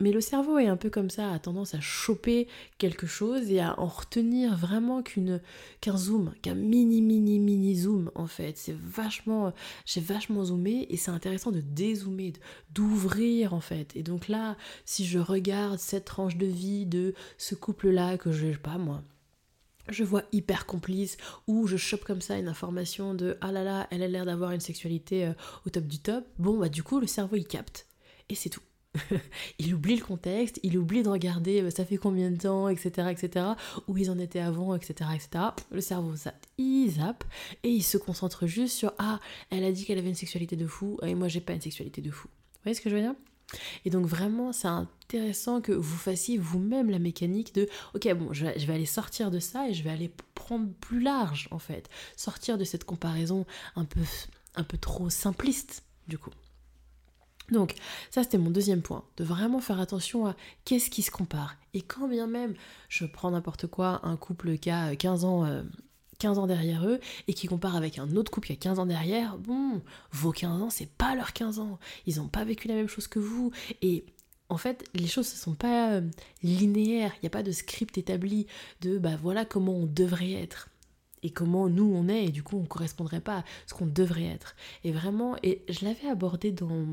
mais 0.00 0.10
le 0.10 0.20
cerveau 0.20 0.58
est 0.58 0.66
un 0.66 0.76
peu 0.76 0.90
comme 0.90 1.10
ça, 1.10 1.30
a 1.30 1.38
tendance 1.38 1.74
à 1.74 1.80
choper 1.80 2.48
quelque 2.78 3.06
chose 3.06 3.50
et 3.50 3.60
à 3.60 3.78
en 3.78 3.86
retenir 3.86 4.56
vraiment 4.56 5.02
qu'une 5.02 5.40
qu'un 5.80 5.96
zoom, 5.96 6.34
qu'un 6.42 6.54
mini 6.54 7.00
mini 7.00 7.38
mini 7.38 7.76
zoom 7.76 8.10
en 8.14 8.26
fait. 8.26 8.56
C'est 8.56 8.76
vachement, 8.76 9.52
j'ai 9.86 10.00
vachement 10.00 10.44
zoomé 10.44 10.86
et 10.90 10.96
c'est 10.96 11.10
intéressant 11.10 11.52
de 11.52 11.60
dézoomer, 11.60 12.34
d'ouvrir 12.70 13.54
en 13.54 13.60
fait. 13.60 13.94
Et 13.96 14.02
donc 14.02 14.28
là, 14.28 14.56
si 14.84 15.04
je 15.06 15.18
regarde 15.18 15.78
cette 15.78 16.04
tranche 16.04 16.36
de 16.36 16.46
vie 16.46 16.86
de 16.86 17.14
ce 17.38 17.54
couple-là 17.54 18.18
que 18.18 18.32
je 18.32 18.52
sais 18.52 18.58
pas 18.58 18.78
moi, 18.78 19.02
je 19.88 20.02
vois 20.02 20.22
hyper 20.32 20.66
complice 20.66 21.16
ou 21.46 21.66
je 21.66 21.76
chope 21.76 22.04
comme 22.04 22.20
ça 22.20 22.38
une 22.38 22.48
information 22.48 23.14
de 23.14 23.36
ah 23.40 23.52
là 23.52 23.62
là, 23.62 23.86
elle 23.90 24.02
a 24.02 24.08
l'air 24.08 24.24
d'avoir 24.24 24.52
une 24.52 24.60
sexualité 24.60 25.26
euh, 25.26 25.32
au 25.66 25.70
top 25.70 25.84
du 25.84 25.98
top. 25.98 26.24
Bon 26.38 26.58
bah 26.58 26.68
du 26.68 26.82
coup 26.82 27.00
le 27.00 27.06
cerveau 27.06 27.36
il 27.36 27.46
capte 27.46 27.86
et 28.28 28.34
c'est 28.34 28.50
tout. 28.50 28.62
il 29.58 29.74
oublie 29.74 29.96
le 29.96 30.04
contexte, 30.04 30.60
il 30.62 30.78
oublie 30.78 31.02
de 31.02 31.08
regarder 31.08 31.62
euh, 31.62 31.70
ça 31.70 31.84
fait 31.84 31.96
combien 31.96 32.30
de 32.30 32.36
temps, 32.36 32.68
etc., 32.68 33.08
etc., 33.10 33.46
où 33.88 33.98
ils 33.98 34.10
en 34.10 34.18
étaient 34.18 34.40
avant, 34.40 34.74
etc., 34.74 35.10
etc. 35.14 35.44
Le 35.70 35.80
cerveau, 35.80 36.16
ça, 36.16 36.34
il 36.58 36.90
zappe 36.90 37.24
et 37.62 37.70
il 37.70 37.82
se 37.82 37.98
concentre 37.98 38.46
juste 38.46 38.76
sur 38.76 38.92
ah, 38.98 39.20
elle 39.50 39.64
a 39.64 39.72
dit 39.72 39.84
qu'elle 39.84 39.98
avait 39.98 40.08
une 40.08 40.14
sexualité 40.14 40.56
de 40.56 40.66
fou 40.66 40.98
et 41.02 41.14
moi 41.14 41.28
j'ai 41.28 41.40
pas 41.40 41.52
une 41.52 41.60
sexualité 41.60 42.00
de 42.00 42.10
fou. 42.10 42.28
Vous 42.28 42.60
voyez 42.64 42.74
ce 42.74 42.80
que 42.80 42.90
je 42.90 42.94
veux 42.94 43.02
dire? 43.02 43.14
Et 43.84 43.90
donc 43.90 44.06
vraiment, 44.06 44.52
c'est 44.52 44.68
intéressant 44.68 45.60
que 45.60 45.72
vous 45.72 45.96
fassiez 45.96 46.38
vous-même 46.38 46.90
la 46.90 46.98
mécanique 46.98 47.54
de, 47.54 47.68
ok, 47.94 48.12
bon, 48.14 48.32
je 48.32 48.46
vais, 48.46 48.72
aller 48.72 48.86
sortir 48.86 49.30
de 49.30 49.38
ça 49.38 49.68
et 49.68 49.74
je 49.74 49.82
vais 49.82 49.90
aller 49.90 50.10
prendre 50.34 50.68
plus 50.80 51.00
large, 51.00 51.48
en 51.50 51.58
fait. 51.58 51.88
Sortir 52.16 52.58
de 52.58 52.64
cette 52.64 52.84
comparaison 52.84 53.46
un 53.76 53.84
peu, 53.84 54.00
un 54.54 54.64
peu 54.64 54.78
trop 54.78 55.10
simpliste, 55.10 55.84
du 56.08 56.18
coup. 56.18 56.30
Donc 57.50 57.74
ça 58.10 58.22
c'était 58.22 58.38
mon 58.38 58.50
deuxième 58.50 58.82
point, 58.82 59.04
de 59.16 59.24
vraiment 59.24 59.60
faire 59.60 59.80
attention 59.80 60.26
à 60.26 60.34
qu'est-ce 60.64 60.90
qui 60.90 61.02
se 61.02 61.10
compare. 61.10 61.56
Et 61.74 61.82
quand 61.82 62.08
bien 62.08 62.26
même 62.26 62.54
je 62.88 63.04
prends 63.04 63.30
n'importe 63.30 63.66
quoi, 63.66 64.00
un 64.02 64.16
couple 64.16 64.56
qui 64.58 64.70
a 64.70 64.96
15 64.96 65.24
ans, 65.24 65.46
15 66.18 66.38
euh, 66.38 66.40
ans 66.40 66.46
derrière 66.46 66.86
eux 66.86 67.00
et 67.28 67.34
qui 67.34 67.46
compare 67.46 67.76
avec 67.76 67.98
un 67.98 68.16
autre 68.16 68.30
couple 68.30 68.48
qui 68.48 68.52
a 68.54 68.56
15 68.56 68.78
ans 68.78 68.86
derrière, 68.86 69.36
bon, 69.38 69.82
vos 70.12 70.32
15 70.32 70.62
ans 70.62 70.70
c'est 70.70 70.88
pas 70.88 71.14
leurs 71.14 71.32
15 71.32 71.58
ans, 71.58 71.78
ils 72.06 72.16
n'ont 72.16 72.28
pas 72.28 72.44
vécu 72.44 72.68
la 72.68 72.74
même 72.74 72.88
chose 72.88 73.08
que 73.08 73.18
vous. 73.18 73.52
Et 73.82 74.04
en 74.48 74.56
fait, 74.56 74.84
les 74.94 75.06
choses 75.06 75.30
ne 75.32 75.38
sont 75.38 75.54
pas 75.54 75.92
euh, 75.92 76.02
linéaires, 76.42 77.12
il 77.16 77.20
n'y 77.24 77.26
a 77.26 77.30
pas 77.30 77.42
de 77.42 77.52
script 77.52 77.98
établi 77.98 78.46
de 78.82 78.98
bah 78.98 79.16
voilà 79.20 79.44
comment 79.44 79.74
on 79.74 79.86
devrait 79.86 80.32
être 80.32 80.68
et 81.22 81.30
comment 81.30 81.68
nous 81.68 81.90
on 81.92 82.08
est 82.08 82.26
et 82.26 82.30
du 82.30 82.42
coup 82.42 82.58
on 82.58 82.66
correspondrait 82.66 83.22
pas 83.22 83.38
à 83.38 83.44
ce 83.66 83.74
qu'on 83.74 83.86
devrait 83.86 84.26
être. 84.26 84.54
Et 84.84 84.92
vraiment, 84.92 85.36
et 85.42 85.62
je 85.68 85.84
l'avais 85.84 86.08
abordé 86.08 86.52
dans 86.52 86.86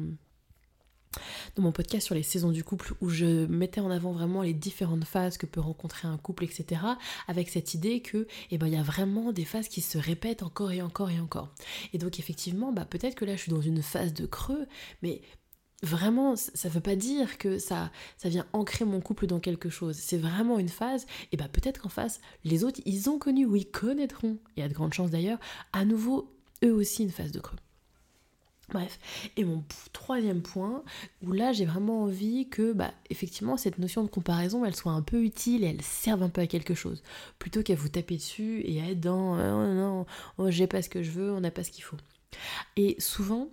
dans 1.55 1.63
mon 1.63 1.71
podcast 1.71 2.05
sur 2.05 2.15
les 2.15 2.23
saisons 2.23 2.51
du 2.51 2.63
couple 2.63 2.93
où 3.01 3.09
je 3.09 3.45
mettais 3.47 3.81
en 3.81 3.91
avant 3.91 4.11
vraiment 4.11 4.41
les 4.41 4.53
différentes 4.53 5.05
phases 5.05 5.37
que 5.37 5.45
peut 5.45 5.59
rencontrer 5.59 6.07
un 6.07 6.17
couple, 6.17 6.43
etc. 6.43 6.81
Avec 7.27 7.49
cette 7.49 7.73
idée 7.73 8.01
que 8.01 8.27
eh 8.49 8.57
ben, 8.57 8.67
y 8.67 8.77
a 8.77 8.83
vraiment 8.83 9.31
des 9.31 9.45
phases 9.45 9.67
qui 9.67 9.81
se 9.81 9.97
répètent 9.97 10.43
encore 10.43 10.71
et 10.71 10.81
encore 10.81 11.09
et 11.09 11.19
encore. 11.19 11.53
Et 11.93 11.97
donc 11.97 12.19
effectivement, 12.19 12.71
bah, 12.71 12.85
peut-être 12.85 13.15
que 13.15 13.25
là 13.25 13.35
je 13.35 13.41
suis 13.41 13.51
dans 13.51 13.61
une 13.61 13.81
phase 13.81 14.13
de 14.13 14.25
creux, 14.25 14.67
mais 15.01 15.21
vraiment, 15.83 16.35
ça 16.35 16.69
veut 16.69 16.81
pas 16.81 16.95
dire 16.95 17.37
que 17.37 17.57
ça, 17.57 17.91
vient 18.23 18.45
ancrer 18.53 18.85
mon 18.85 19.01
couple 19.01 19.27
dans 19.27 19.39
quelque 19.39 19.69
chose. 19.69 19.95
C'est 19.95 20.17
vraiment 20.17 20.59
une 20.59 20.69
phase, 20.69 21.05
et 21.31 21.37
bah 21.37 21.47
peut-être 21.51 21.81
qu'en 21.81 21.89
face, 21.89 22.21
les 22.43 22.63
autres, 22.63 22.79
ils 22.85 23.09
ont 23.09 23.17
connu 23.17 23.45
ou 23.45 23.55
ils 23.55 23.69
connaîtront, 23.69 24.37
y 24.57 24.61
a 24.61 24.69
de 24.69 24.73
grandes 24.73 24.93
chances 24.93 25.11
d'ailleurs, 25.11 25.39
à 25.73 25.85
nouveau, 25.85 26.33
eux 26.63 26.73
aussi 26.73 27.03
une 27.03 27.11
phase 27.11 27.31
de 27.31 27.39
creux. 27.39 27.57
Bref, 28.71 28.99
et 29.35 29.43
mon 29.43 29.63
troisième 29.91 30.41
point, 30.41 30.83
où 31.21 31.33
là 31.33 31.51
j'ai 31.51 31.65
vraiment 31.65 32.03
envie 32.03 32.47
que, 32.47 32.71
bah, 32.71 32.91
effectivement, 33.09 33.57
cette 33.57 33.79
notion 33.79 34.03
de 34.03 34.09
comparaison, 34.09 34.63
elle 34.63 34.75
soit 34.75 34.93
un 34.93 35.01
peu 35.01 35.23
utile 35.23 35.63
et 35.63 35.67
elle 35.67 35.81
serve 35.81 36.23
un 36.23 36.29
peu 36.29 36.41
à 36.41 36.47
quelque 36.47 36.73
chose, 36.73 37.03
plutôt 37.37 37.63
qu'à 37.63 37.75
vous 37.75 37.89
taper 37.89 38.15
dessus 38.15 38.61
et 38.63 38.81
à 38.81 38.89
être 38.89 39.01
dans 39.01 39.33
oh 39.33 39.73
non, 39.73 40.05
oh, 40.37 40.49
j'ai 40.49 40.67
pas 40.67 40.81
ce 40.81 40.89
que 40.89 41.03
je 41.03 41.11
veux, 41.11 41.31
on 41.33 41.41
n'a 41.41 41.51
pas 41.51 41.65
ce 41.65 41.71
qu'il 41.71 41.83
faut. 41.83 41.97
Et 42.77 42.95
souvent, 42.97 43.49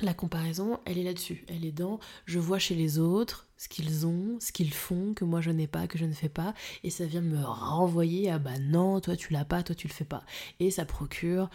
la 0.00 0.14
comparaison, 0.14 0.78
elle 0.84 0.98
est 0.98 1.04
là-dessus, 1.04 1.44
elle 1.48 1.64
est 1.64 1.72
dans 1.72 1.98
je 2.26 2.38
vois 2.38 2.58
chez 2.58 2.74
les 2.74 2.98
autres 2.98 3.48
ce 3.56 3.68
qu'ils 3.68 4.06
ont, 4.06 4.36
ce 4.40 4.52
qu'ils 4.52 4.74
font, 4.74 5.14
que 5.14 5.24
moi 5.24 5.40
je 5.40 5.50
n'ai 5.50 5.66
pas, 5.66 5.86
que 5.86 5.98
je 5.98 6.04
ne 6.04 6.12
fais 6.12 6.28
pas, 6.28 6.54
et 6.84 6.90
ça 6.90 7.06
vient 7.06 7.22
me 7.22 7.42
renvoyer 7.42 8.30
à 8.30 8.38
bah 8.38 8.58
non, 8.60 9.00
toi 9.00 9.16
tu 9.16 9.32
l'as 9.32 9.46
pas, 9.46 9.62
toi 9.62 9.74
tu 9.74 9.88
le 9.88 9.92
fais 9.92 10.04
pas. 10.04 10.22
Et 10.60 10.70
ça 10.70 10.84
procure 10.84 11.48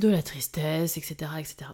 de 0.00 0.08
la 0.08 0.22
tristesse, 0.22 0.96
etc. 0.96 1.32
etc. 1.38 1.70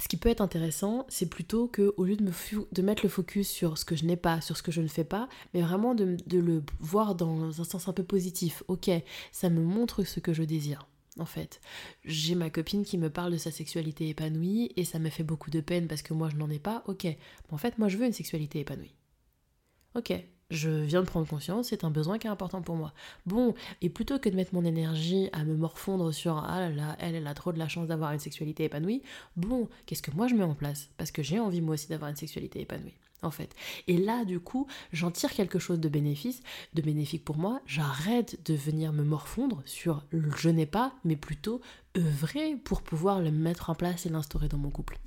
Ce 0.00 0.08
qui 0.08 0.16
peut 0.16 0.30
être 0.30 0.40
intéressant, 0.40 1.04
c'est 1.08 1.28
plutôt 1.28 1.68
que 1.68 1.94
au 1.96 2.04
lieu 2.04 2.16
de, 2.16 2.24
me 2.24 2.32
de 2.72 2.82
mettre 2.82 3.02
le 3.04 3.08
focus 3.08 3.48
sur 3.48 3.78
ce 3.78 3.84
que 3.84 3.94
je 3.94 4.04
n'ai 4.04 4.16
pas, 4.16 4.40
sur 4.40 4.56
ce 4.56 4.62
que 4.62 4.72
je 4.72 4.80
ne 4.80 4.88
fais 4.88 5.04
pas, 5.04 5.28
mais 5.52 5.60
vraiment 5.60 5.94
de, 5.94 6.16
de 6.26 6.38
le 6.38 6.62
voir 6.80 7.14
dans 7.14 7.60
un 7.60 7.64
sens 7.64 7.88
un 7.88 7.92
peu 7.92 8.02
positif. 8.02 8.62
Ok, 8.68 8.90
ça 9.32 9.50
me 9.50 9.60
montre 9.62 10.04
ce 10.04 10.18
que 10.18 10.32
je 10.32 10.42
désire 10.42 10.86
en 11.18 11.26
fait. 11.26 11.60
J'ai 12.04 12.34
ma 12.34 12.50
copine 12.50 12.84
qui 12.84 12.98
me 12.98 13.10
parle 13.10 13.32
de 13.32 13.36
sa 13.36 13.50
sexualité 13.50 14.08
épanouie 14.08 14.72
et 14.76 14.84
ça 14.84 14.98
me 14.98 15.10
fait 15.10 15.22
beaucoup 15.22 15.50
de 15.50 15.60
peine 15.60 15.88
parce 15.88 16.02
que 16.02 16.14
moi 16.14 16.30
je 16.30 16.36
n'en 16.36 16.50
ai 16.50 16.58
pas. 16.58 16.82
Ok, 16.86 17.06
en 17.50 17.58
fait 17.58 17.78
moi 17.78 17.88
je 17.88 17.96
veux 17.96 18.06
une 18.06 18.12
sexualité 18.12 18.60
épanouie. 18.60 18.94
Ok, 19.94 20.12
je 20.52 20.70
viens 20.70 21.00
de 21.00 21.06
prendre 21.06 21.26
conscience, 21.26 21.68
c'est 21.68 21.84
un 21.84 21.90
besoin 21.90 22.18
qui 22.18 22.26
est 22.26 22.30
important 22.30 22.62
pour 22.62 22.76
moi. 22.76 22.92
Bon, 23.26 23.54
et 23.80 23.88
plutôt 23.88 24.18
que 24.18 24.28
de 24.28 24.36
mettre 24.36 24.54
mon 24.54 24.64
énergie 24.64 25.28
à 25.32 25.44
me 25.44 25.56
morfondre 25.56 26.12
sur 26.12 26.36
ah 26.38 26.60
là 26.60 26.70
là, 26.70 26.96
elle, 27.00 27.14
elle 27.14 27.26
a 27.26 27.34
trop 27.34 27.52
de 27.52 27.58
la 27.58 27.68
chance 27.68 27.88
d'avoir 27.88 28.12
une 28.12 28.18
sexualité 28.18 28.64
épanouie, 28.64 29.02
bon, 29.36 29.68
qu'est-ce 29.86 30.02
que 30.02 30.10
moi 30.10 30.28
je 30.28 30.34
mets 30.34 30.44
en 30.44 30.54
place? 30.54 30.90
Parce 30.98 31.10
que 31.10 31.22
j'ai 31.22 31.40
envie 31.40 31.60
moi 31.60 31.74
aussi 31.74 31.88
d'avoir 31.88 32.10
une 32.10 32.16
sexualité 32.16 32.60
épanouie. 32.60 32.94
En 33.24 33.30
fait. 33.30 33.54
Et 33.86 33.98
là, 33.98 34.24
du 34.24 34.40
coup, 34.40 34.66
j'en 34.92 35.12
tire 35.12 35.32
quelque 35.32 35.60
chose 35.60 35.78
de 35.78 35.88
bénéfice, 35.88 36.42
de 36.74 36.82
bénéfique 36.82 37.24
pour 37.24 37.36
moi. 37.36 37.60
J'arrête 37.66 38.44
de 38.44 38.54
venir 38.54 38.92
me 38.92 39.04
morfondre 39.04 39.62
sur 39.64 40.02
je 40.12 40.48
n'ai 40.48 40.66
pas, 40.66 40.92
mais 41.04 41.14
plutôt 41.14 41.60
œuvrer 41.96 42.56
pour 42.56 42.82
pouvoir 42.82 43.20
le 43.20 43.30
mettre 43.30 43.70
en 43.70 43.76
place 43.76 44.06
et 44.06 44.08
l'instaurer 44.08 44.48
dans 44.48 44.58
mon 44.58 44.70
couple. 44.70 44.98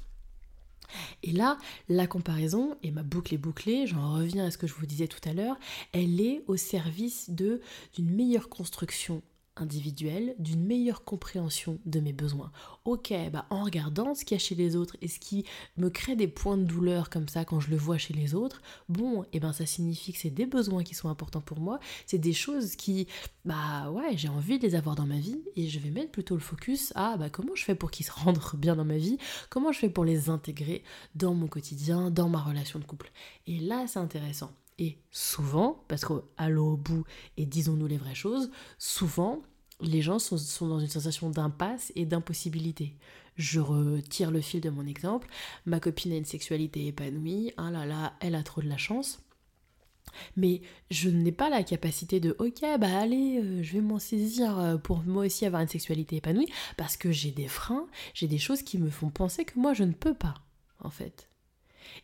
Et 1.23 1.31
là, 1.31 1.57
la 1.89 2.07
comparaison, 2.07 2.77
et 2.83 2.91
ma 2.91 3.03
boucle 3.03 3.33
est 3.33 3.39
bouclée, 3.39 3.87
j'en 3.87 4.13
reviens 4.13 4.45
à 4.45 4.51
ce 4.51 4.57
que 4.57 4.67
je 4.67 4.73
vous 4.73 4.85
disais 4.85 5.07
tout 5.07 5.27
à 5.27 5.33
l'heure, 5.33 5.57
elle 5.91 6.21
est 6.21 6.43
au 6.47 6.57
service 6.57 7.29
d'une 7.29 7.59
meilleure 7.97 8.49
construction 8.49 9.21
individuelle, 9.57 10.35
d'une 10.39 10.65
meilleure 10.65 11.03
compréhension 11.03 11.79
de 11.85 11.99
mes 11.99 12.13
besoins. 12.13 12.51
Ok, 12.83 13.13
bah 13.31 13.45
en 13.49 13.63
regardant 13.63 14.13
ce 14.15 14.25
qu'il 14.25 14.35
y 14.35 14.39
a 14.39 14.43
chez 14.43 14.55
les 14.55 14.75
autres 14.75 14.97
et 15.01 15.07
ce 15.07 15.19
qui 15.19 15.45
me 15.77 15.89
crée 15.89 16.15
des 16.15 16.27
points 16.27 16.57
de 16.57 16.63
douleur 16.63 17.09
comme 17.09 17.27
ça 17.27 17.45
quand 17.45 17.59
je 17.59 17.69
le 17.69 17.77
vois 17.77 17.97
chez 17.97 18.13
les 18.13 18.35
autres, 18.35 18.61
bon, 18.89 19.25
eh 19.33 19.39
ben 19.39 19.53
ça 19.53 19.65
signifie 19.65 20.13
que 20.13 20.19
c'est 20.19 20.29
des 20.29 20.45
besoins 20.45 20.83
qui 20.83 20.95
sont 20.95 21.09
importants 21.09 21.41
pour 21.41 21.59
moi, 21.59 21.79
c'est 22.05 22.17
des 22.17 22.33
choses 22.33 22.75
qui, 22.75 23.07
bah 23.43 23.89
ouais, 23.91 24.17
j'ai 24.17 24.29
envie 24.29 24.59
de 24.59 24.67
les 24.67 24.75
avoir 24.75 24.95
dans 24.95 25.05
ma 25.05 25.19
vie 25.19 25.41
et 25.55 25.67
je 25.67 25.79
vais 25.79 25.91
mettre 25.91 26.11
plutôt 26.11 26.35
le 26.35 26.41
focus 26.41 26.91
à 26.95 27.17
bah 27.17 27.29
comment 27.29 27.55
je 27.55 27.63
fais 27.63 27.75
pour 27.75 27.91
qu'ils 27.91 28.05
se 28.05 28.11
rendent 28.11 28.39
bien 28.57 28.75
dans 28.75 28.85
ma 28.85 28.97
vie, 28.97 29.17
comment 29.49 29.71
je 29.71 29.79
fais 29.79 29.89
pour 29.89 30.05
les 30.05 30.29
intégrer 30.29 30.83
dans 31.15 31.33
mon 31.33 31.47
quotidien, 31.47 32.11
dans 32.11 32.29
ma 32.29 32.39
relation 32.39 32.79
de 32.79 32.85
couple. 32.85 33.11
Et 33.47 33.59
là, 33.59 33.85
c'est 33.87 33.99
intéressant. 33.99 34.51
Et 34.77 34.97
souvent, 35.11 35.83
parce 35.87 36.03
qu'allons 36.05 36.73
au 36.73 36.77
bout 36.77 37.05
et 37.37 37.45
disons-nous 37.45 37.87
les 37.87 37.97
vraies 37.97 38.15
choses, 38.15 38.51
souvent, 38.77 39.41
les 39.81 40.01
gens 40.01 40.19
sont, 40.19 40.67
dans 40.67 40.79
une 40.79 40.87
sensation 40.87 41.29
d'impasse 41.29 41.91
et 41.95 42.05
d'impossibilité. 42.05 42.95
Je 43.35 43.59
retire 43.59 44.31
le 44.31 44.41
fil 44.41 44.61
de 44.61 44.69
mon 44.69 44.85
exemple. 44.85 45.27
Ma 45.65 45.79
copine 45.79 46.13
a 46.13 46.17
une 46.17 46.25
sexualité 46.25 46.87
épanouie. 46.87 47.51
Ah 47.57 47.71
là 47.71 47.85
là, 47.85 48.13
elle 48.21 48.35
a 48.35 48.43
trop 48.43 48.61
de 48.61 48.69
la 48.69 48.77
chance. 48.77 49.19
Mais 50.37 50.61
je 50.91 51.09
n'ai 51.09 51.31
pas 51.31 51.49
la 51.49 51.63
capacité 51.63 52.19
de 52.19 52.35
ok 52.39 52.61
bah 52.79 52.99
allez 52.99 53.39
euh, 53.39 53.63
je 53.63 53.73
vais 53.73 53.81
m'en 53.81 53.99
saisir 53.99 54.57
euh, 54.59 54.77
pour 54.77 54.99
moi 55.03 55.25
aussi 55.25 55.45
avoir 55.45 55.63
une 55.63 55.67
sexualité 55.67 56.17
épanouie 56.17 56.47
parce 56.77 56.95
que 56.95 57.11
j'ai 57.11 57.31
des 57.31 57.47
freins, 57.47 57.87
j'ai 58.13 58.27
des 58.27 58.37
choses 58.37 58.61
qui 58.61 58.77
me 58.77 58.91
font 58.91 59.09
penser 59.09 59.45
que 59.45 59.59
moi 59.59 59.73
je 59.73 59.83
ne 59.83 59.93
peux 59.93 60.13
pas 60.13 60.35
en 60.79 60.91
fait. 60.91 61.27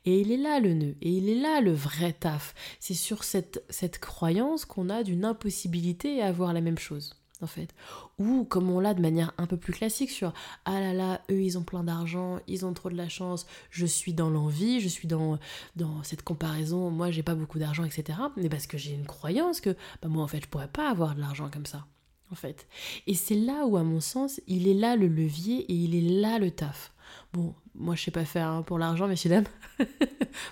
Et 0.05 0.21
il 0.21 0.31
est 0.31 0.37
là 0.37 0.59
le 0.59 0.73
nœud, 0.73 0.95
et 1.01 1.09
il 1.09 1.29
est 1.29 1.39
là 1.39 1.61
le 1.61 1.73
vrai 1.73 2.13
taf. 2.13 2.53
C'est 2.79 2.93
sur 2.93 3.23
cette, 3.23 3.63
cette 3.69 3.99
croyance 3.99 4.65
qu'on 4.65 4.89
a 4.89 5.03
d'une 5.03 5.25
impossibilité 5.25 6.21
à 6.21 6.27
avoir 6.27 6.53
la 6.53 6.61
même 6.61 6.77
chose. 6.79 7.15
en 7.41 7.47
fait. 7.47 7.73
Ou 8.19 8.43
comme 8.43 8.69
on 8.69 8.79
l'a 8.79 8.93
de 8.93 9.01
manière 9.01 9.33
un 9.37 9.47
peu 9.47 9.57
plus 9.57 9.73
classique 9.73 10.11
sur 10.11 10.33
ah 10.65 10.79
là 10.79 10.93
là, 10.93 11.21
eux 11.31 11.41
ils 11.41 11.57
ont 11.57 11.63
plein 11.63 11.83
d'argent, 11.83 12.39
ils 12.47 12.65
ont 12.65 12.73
trop 12.73 12.89
de 12.89 12.95
la 12.95 13.09
chance, 13.09 13.45
je 13.69 13.85
suis 13.85 14.13
dans 14.13 14.29
l'envie, 14.29 14.79
je 14.79 14.87
suis 14.87 15.07
dans, 15.07 15.39
dans 15.75 16.03
cette 16.03 16.23
comparaison, 16.23 16.91
moi 16.91 17.11
j'ai 17.11 17.23
pas 17.23 17.35
beaucoup 17.35 17.59
d'argent, 17.59 17.83
etc. 17.83 18.19
Mais 18.37 18.49
parce 18.49 18.67
que 18.67 18.77
j'ai 18.77 18.93
une 18.93 19.07
croyance 19.07 19.59
que 19.61 19.75
bah, 20.01 20.09
moi 20.09 20.23
en 20.23 20.27
fait 20.27 20.41
je 20.41 20.47
pourrais 20.47 20.67
pas 20.67 20.89
avoir 20.89 21.15
de 21.15 21.21
l'argent 21.21 21.49
comme 21.51 21.65
ça. 21.65 21.85
En 22.31 22.35
fait. 22.35 22.65
Et 23.07 23.13
c'est 23.13 23.35
là 23.35 23.65
où, 23.65 23.75
à 23.75 23.83
mon 23.83 23.99
sens, 23.99 24.39
il 24.47 24.69
est 24.69 24.73
là 24.73 24.95
le 24.95 25.07
levier 25.07 25.69
et 25.69 25.73
il 25.73 25.95
est 25.95 26.21
là 26.21 26.39
le 26.39 26.49
taf. 26.49 26.93
Bon, 27.33 27.55
moi 27.75 27.95
je 27.95 28.03
sais 28.03 28.11
pas 28.11 28.25
faire 28.25 28.47
hein, 28.47 28.61
pour 28.61 28.77
l'argent, 28.77 29.07
messieurs 29.07 29.29
dames. 29.29 29.45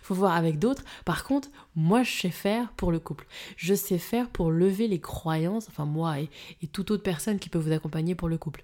Faut 0.02 0.16
voir 0.16 0.34
avec 0.36 0.60
d'autres. 0.60 0.84
Par 1.04 1.26
contre, 1.26 1.50
moi 1.76 2.04
je 2.04 2.22
sais 2.22 2.30
faire 2.30 2.72
pour 2.74 2.92
le 2.92 3.00
couple. 3.00 3.28
Je 3.58 3.74
sais 3.74 3.98
faire 3.98 4.30
pour 4.30 4.50
lever 4.50 4.88
les 4.88 5.02
croyances, 5.02 5.68
enfin 5.68 5.86
moi 5.86 6.22
et, 6.22 6.30
et 6.62 6.68
toute 6.68 6.92
autre 6.92 7.04
personne 7.04 7.40
qui 7.40 7.50
peut 7.50 7.60
vous 7.60 7.74
accompagner 7.74 8.16
pour 8.16 8.30
le 8.30 8.38
couple. 8.38 8.64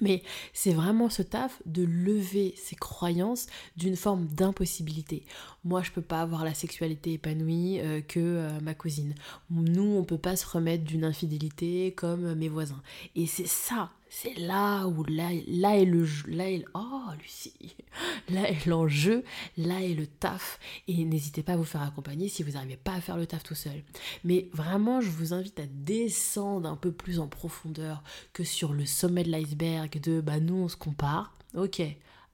Mais 0.00 0.22
c'est 0.52 0.72
vraiment 0.72 1.08
ce 1.08 1.22
taf 1.22 1.62
de 1.66 1.84
lever 1.84 2.54
ces 2.56 2.74
croyances 2.74 3.46
d'une 3.76 3.96
forme 3.96 4.26
d'impossibilité. 4.26 5.24
Moi, 5.64 5.82
je 5.82 5.90
peux 5.90 6.02
pas 6.02 6.20
avoir 6.20 6.44
la 6.44 6.54
sexualité 6.54 7.14
épanouie 7.14 7.80
euh, 7.80 8.00
que 8.00 8.20
euh, 8.20 8.60
ma 8.60 8.74
cousine. 8.74 9.14
Nous, 9.50 9.96
on 9.96 10.04
peut 10.04 10.18
pas 10.18 10.36
se 10.36 10.46
remettre 10.46 10.84
d'une 10.84 11.04
infidélité 11.04 11.92
comme 11.92 12.34
mes 12.34 12.48
voisins. 12.48 12.82
Et 13.14 13.26
c'est 13.26 13.46
ça, 13.46 13.90
c'est 14.16 14.38
là 14.38 14.86
où 14.86 15.04
là, 15.08 15.32
est 15.32 15.84
le 15.84 16.06
là 16.28 16.44
oh 16.74 17.10
Lucie, 17.20 17.76
là 18.28 18.48
est 18.48 18.64
l'enjeu, 18.64 19.24
là 19.56 19.82
est 19.82 19.94
le 19.94 20.06
taf 20.06 20.60
et 20.86 21.04
n'hésitez 21.04 21.42
pas 21.42 21.54
à 21.54 21.56
vous 21.56 21.64
faire 21.64 21.82
accompagner 21.82 22.28
si 22.28 22.44
vous 22.44 22.52
n'arrivez 22.52 22.76
pas 22.76 22.94
à 22.94 23.00
faire 23.00 23.16
le 23.16 23.26
taf 23.26 23.42
tout 23.42 23.56
seul. 23.56 23.82
Mais 24.22 24.48
vraiment, 24.52 25.00
je 25.00 25.10
vous 25.10 25.34
invite 25.34 25.58
à 25.58 25.66
descendre 25.66 26.68
un 26.68 26.76
peu 26.76 26.92
plus 26.92 27.18
en 27.18 27.26
profondeur 27.26 28.04
que 28.32 28.44
sur 28.44 28.72
le 28.72 28.86
sommet 28.86 29.24
de 29.24 29.30
l'iceberg 29.30 30.00
de 30.00 30.20
bah 30.20 30.38
nous 30.38 30.54
on 30.54 30.68
se 30.68 30.76
compare. 30.76 31.34
OK, 31.56 31.82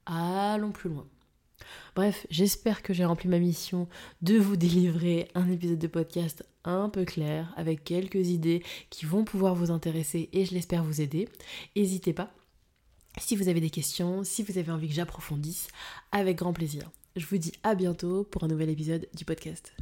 allons 0.05 0.71
plus 0.71 0.91
loin. 0.91 1.07
Bref, 1.95 2.27
j'espère 2.29 2.83
que 2.83 2.93
j'ai 2.93 3.05
rempli 3.05 3.27
ma 3.27 3.39
mission 3.39 3.87
de 4.21 4.37
vous 4.37 4.55
délivrer 4.55 5.29
un 5.33 5.49
épisode 5.49 5.79
de 5.79 5.87
podcast 5.87 6.45
un 6.63 6.89
peu 6.89 7.05
clair 7.05 7.53
avec 7.57 7.83
quelques 7.83 8.29
idées 8.29 8.63
qui 8.89 9.05
vont 9.05 9.23
pouvoir 9.23 9.55
vous 9.55 9.71
intéresser 9.71 10.29
et 10.33 10.45
je 10.45 10.53
l'espère 10.53 10.83
vous 10.83 11.01
aider. 11.01 11.27
N'hésitez 11.75 12.13
pas. 12.13 12.31
Si 13.17 13.35
vous 13.35 13.49
avez 13.49 13.59
des 13.59 13.69
questions, 13.69 14.23
si 14.23 14.43
vous 14.43 14.57
avez 14.57 14.71
envie 14.71 14.87
que 14.87 14.93
j'approfondisse, 14.93 15.67
avec 16.11 16.37
grand 16.37 16.53
plaisir. 16.53 16.89
Je 17.15 17.25
vous 17.25 17.37
dis 17.37 17.51
à 17.63 17.75
bientôt 17.75 18.23
pour 18.23 18.43
un 18.43 18.47
nouvel 18.47 18.69
épisode 18.69 19.07
du 19.13 19.25
podcast. 19.25 19.73